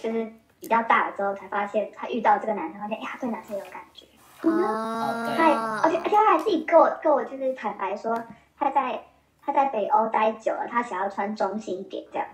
[0.02, 4.08] 就是比较大了之后才发现，他遇到这个男生，发现哎呀，对男生有感觉。
[4.42, 5.52] 哦他还，
[5.84, 8.20] 而且而且他还自己跟我跟我就是坦白说，
[8.58, 9.04] 他在
[9.46, 12.28] 他在北欧待久了，他想要穿中性一点这样，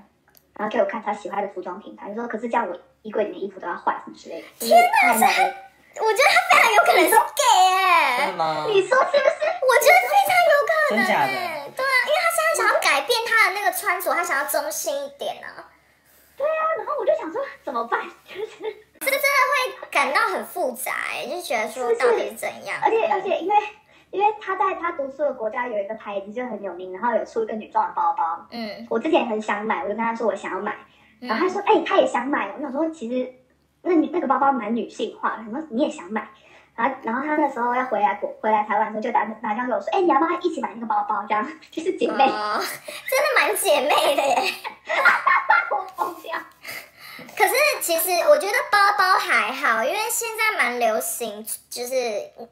[0.56, 4.48] 然后给我看他喜欢的服装品牌，说可是这样我衣柜里面衣服都要换什么之类的。
[4.58, 4.80] 天
[5.20, 5.28] 哪！
[5.28, 8.66] 我觉得他非常有可能是 gay 哎、真的吗？
[8.70, 9.36] 你说是不是？
[9.68, 15.68] 我觉得非常有可能真假的哎、对啊，因为他现在想要改变他的那个穿着，他想要中性一点啊，
[16.40, 18.00] 对啊，然后我就想说怎么办？
[18.26, 18.48] 就 是
[19.00, 22.80] 这个真的会感到很复杂哎、就觉得说到底是怎样？
[22.82, 23.56] 而且而且因为
[24.12, 30.76] 因为他在他读书的国家有一个牌子就很有名，然后有出一个女装的包包，嗯，我之前很想买，我就跟他说我想要买，
[31.20, 33.34] 然后他说哎、他也想买，我想说其实
[33.82, 36.30] 那你那个包包蛮女性化，我想说你也想买。
[36.80, 41.26] 然后，然后他那时候要回来国回来台湾的时候，就打打电话给我说：“哎，你要不要一起买那个包包？
[41.28, 42.24] 这样就是姐妹。
[42.24, 44.54] 哦，真的蛮姐妹的耶。
[45.72, 46.40] 我疯掉。
[47.36, 51.94] 可是其实我觉得包包还好，因为现在蛮流行，就是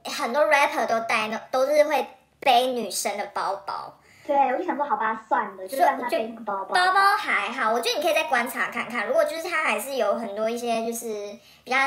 [0.03, 2.05] 很多 rapper 都带那，都是会
[2.41, 3.97] 背女生的包包。
[4.25, 6.75] 对，我就想说，好吧，算了，就让他背那个包包。
[6.75, 11.07] 包包还好，我觉得你可以再观察看看，如果就是他还是有很多一些就是
[11.63, 11.77] 比较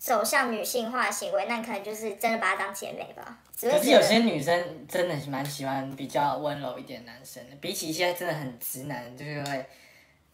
[0.00, 3.36] 走向女性化行为，那可能就是真的把她当姐妹吧。
[3.60, 9.66] 可是有些女生真的蛮喜欢比较温柔一点男生的，比起一些真的很直男，就是会。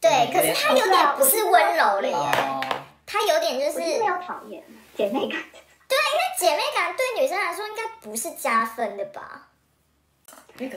[0.00, 2.14] 对，可是他有点不是温柔了耶，
[3.04, 4.62] 他有点就是没有讨厌
[4.96, 5.42] 姐妹感。
[5.88, 9.48] 对，因为姐妹感对女生来说应该不是加分的吧？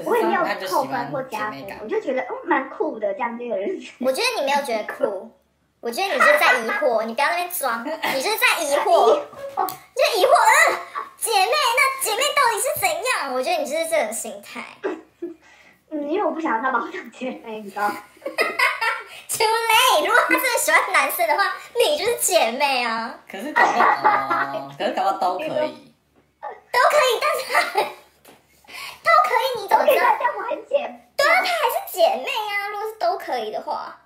[0.04, 3.80] 我也没有扣分或加分，我就觉得哦蛮酷的这样这个人。
[4.00, 5.32] 我觉得你没有觉得酷，
[5.82, 10.34] 我觉得你就是在疑惑，你不要在那边装，你就是在疑惑，就疑惑，
[10.70, 10.78] 嗯，
[11.18, 13.34] 姐妹，那姐妹到底是怎样？
[13.34, 14.64] 我觉得你就是这种心态。
[15.92, 17.90] 嗯，因为我不想让他把我当姐妹，你知道。
[19.30, 20.06] Too late！
[20.06, 23.18] 如果他真的喜欢男生的话，你就是姐妹啊。
[23.32, 30.18] 可是搞不好，可是搞不好都可以，都可以，但是他都可以，你怎么知道？
[30.18, 31.10] 这样我很姐妹。
[31.16, 32.68] 对啊，她还是姐妹啊。
[32.70, 33.98] 如果是都可以的话。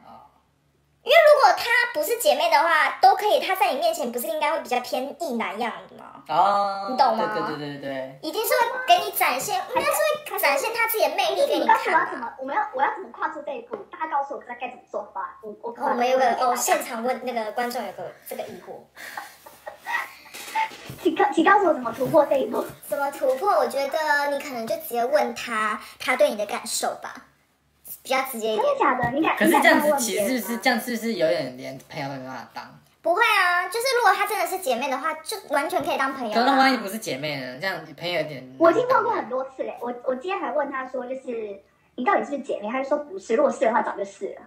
[1.03, 3.39] 因为如果她不是姐妹的话，都可以。
[3.39, 6.23] 她在你面前不是应该会比较偏异男样的吗？
[6.29, 7.33] 哦，你懂吗？
[7.35, 9.87] 对对对对对，一定是会给你展现，应该是
[10.31, 11.77] 会展现她自己的魅力给你看。
[11.77, 12.33] 我要怎么？
[12.39, 13.75] 我们要我要怎么跨出这一步？
[13.91, 15.37] 大家告诉我该该怎么做法？
[15.41, 18.79] 我我我们有个哦，现场问那个观众有个这个疑惑，
[21.03, 22.65] 请告请告诉我怎么突破这一步？
[22.87, 23.57] 怎么突破？
[23.57, 27.13] 我觉得你可能就直接问他，他对你的感受吧。
[28.03, 28.63] 比较直接一点。
[28.63, 29.11] 真的假的？
[29.11, 29.35] 你敢？
[29.35, 32.79] 可是这样子，其实是，是这样，是不是有点连朋友都没办法当？
[33.01, 36.33] 不会啊，就是如果她真的是姐妹的话，就完全可以当朋友。
[36.33, 37.57] 那万一不是姐妹呢？
[37.59, 38.55] 这样朋友有点……
[38.59, 39.75] 我已经问过很多次嘞。
[39.81, 41.61] 我我今天还问他说，就是
[41.95, 42.69] 你到底是不是姐妹？
[42.69, 43.35] 他就说不是。
[43.35, 44.41] 如果是的话，早就是了。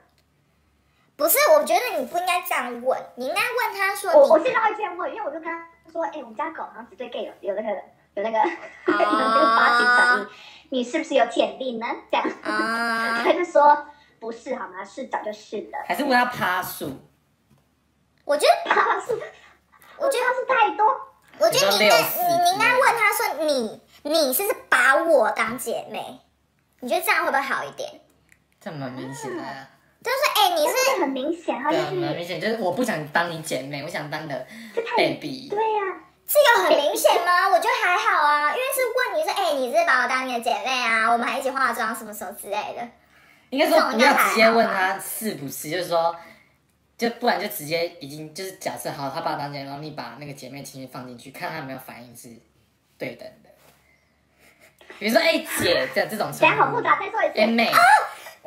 [1.17, 4.13] 不是，我觉得你不应该这样问，你应该问他说。
[4.13, 7.71] 我我现在会这样问，因为我就跟他说，哎、欸，我们家狗好像只对 gay 有有那个
[8.15, 8.39] 有那个
[8.93, 10.27] 有那个发情反应，
[10.71, 11.87] 你是不是有潜力呢？
[12.11, 13.87] 这样， 他、uh、就说。
[14.19, 14.83] 不是好吗？
[14.83, 15.77] 是早就是的。
[15.87, 16.91] 还是问他趴数？
[18.25, 19.13] 我觉得趴数，
[19.99, 20.87] 我觉得他是太多。
[21.39, 26.19] 我觉得你应该，你你应该问他说你：“你你是不是把我当姐妹？
[26.81, 28.01] 你觉得这样会不会好一点？”
[28.59, 29.69] 这么明显的、啊。
[30.03, 34.47] 就是哎、欸，你是，是很明显，他就是很明显，就是我不想当你姐妹，我想当你的
[34.97, 35.49] baby。
[35.51, 37.49] 对呀、啊，这个很明显吗？
[37.49, 41.09] 我觉得还好啊，因为是问你说：“哎、欸，你是把我当你的姐妹啊？
[41.11, 42.87] 我们还一起化妆什么什么之类的。”
[43.51, 46.15] 应该说不要直接问他是不是，就是说，
[46.99, 52.29] 就不然就直接已经就是假设好，他把他当姐妹，然后你把那个姐妹情绪放进去，看他有没有反应是
[52.99, 53.51] 对等的。
[54.99, 57.53] 比如说，哎、欸，姐这这种词，讲好复杂，再说一次。
[57.53, 57.71] 妹。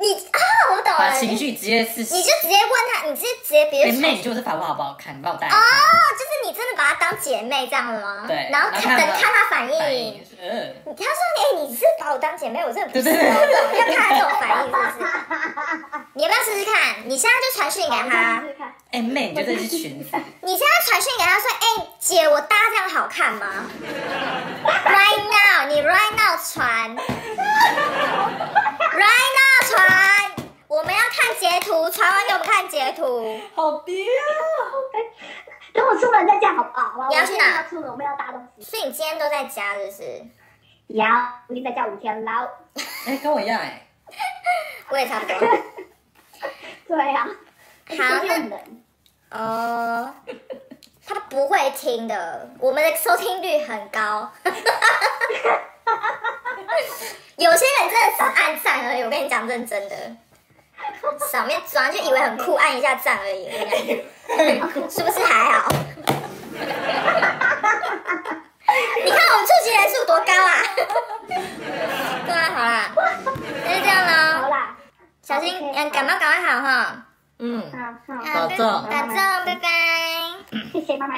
[0.00, 0.40] 你啊，
[0.72, 0.98] 我懂了。
[0.98, 3.94] 把情绪直接是，你就直接问他，你直接直接别人。
[3.96, 5.14] 妹，你就是把我好不好看？
[5.14, 5.46] 你帮我带。
[5.46, 8.24] 哦，就是你真的把她当姐妹这样了吗？
[8.26, 8.48] 对。
[8.50, 10.24] 然后看等看她反应。
[10.40, 10.74] 嗯。
[10.86, 15.12] 他说：“哎，你是把我当姐妹，我真的不是。”要看她这种反应是不是？
[16.14, 16.74] 你要不要试试看？
[17.04, 18.42] 你现在就传讯给她。
[18.92, 20.16] 哎，妹，你觉得这是裙子？
[20.40, 23.46] 你现在传讯给她说：“哎，姐，我搭这样好看吗
[24.64, 26.96] ？”Right now，你 right now 传。
[28.92, 29.39] Right now。
[29.70, 29.86] 传，
[30.66, 33.40] 我们要看截图，传完给我们看截图。
[33.54, 34.10] 好憋啊！
[35.72, 37.08] 等我出门再讲好不好？
[37.08, 37.62] 你要去哪？
[37.62, 38.64] 要出门，我们要搭东西。
[38.64, 40.26] 所以你今天都在家，是不是？
[40.88, 41.06] 要，
[41.46, 42.50] 我已经在家五天了。
[43.06, 43.86] 哎、欸，跟我一样哎、欸。
[44.90, 45.36] 我也差不多。
[46.88, 47.28] 对呀、啊。
[47.90, 48.52] 好冷。
[49.30, 50.14] 哦。
[51.06, 54.32] 他不会听的，我们的收听率很高。
[57.36, 59.96] 有些人真的只按赞而已，我跟你讲认真的，
[61.30, 63.50] 上面装就以为很酷，按一下赞而已，
[64.90, 65.68] 是不是还好？
[69.04, 70.62] 你看我们触及人数多高啊！
[71.26, 72.92] 对啊，好啦，
[73.64, 74.42] 那就这样喽。
[74.42, 74.76] 好啦，
[75.22, 77.04] 小心，嗯，感冒赶快好哈。
[77.40, 77.78] 嗯，好，
[78.14, 79.68] 好，保重，保重，拜拜。
[80.72, 81.14] 谢谢拜拜。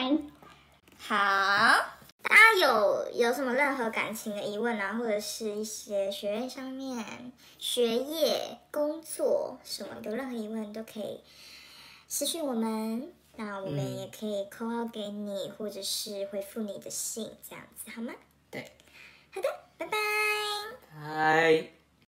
[1.08, 2.01] 好。
[2.22, 11.20] 大家有有什么任何感情的疑问啊，或者是一些学业上面、学业、工作什么有任何疑问，都可以
[12.08, 18.14] 私信我们，那我们也可以 call 给你，或者是回复你的信，这样子好吗？
[18.50, 18.70] 对，
[19.32, 19.98] 好的，拜拜。
[20.94, 21.81] 拜。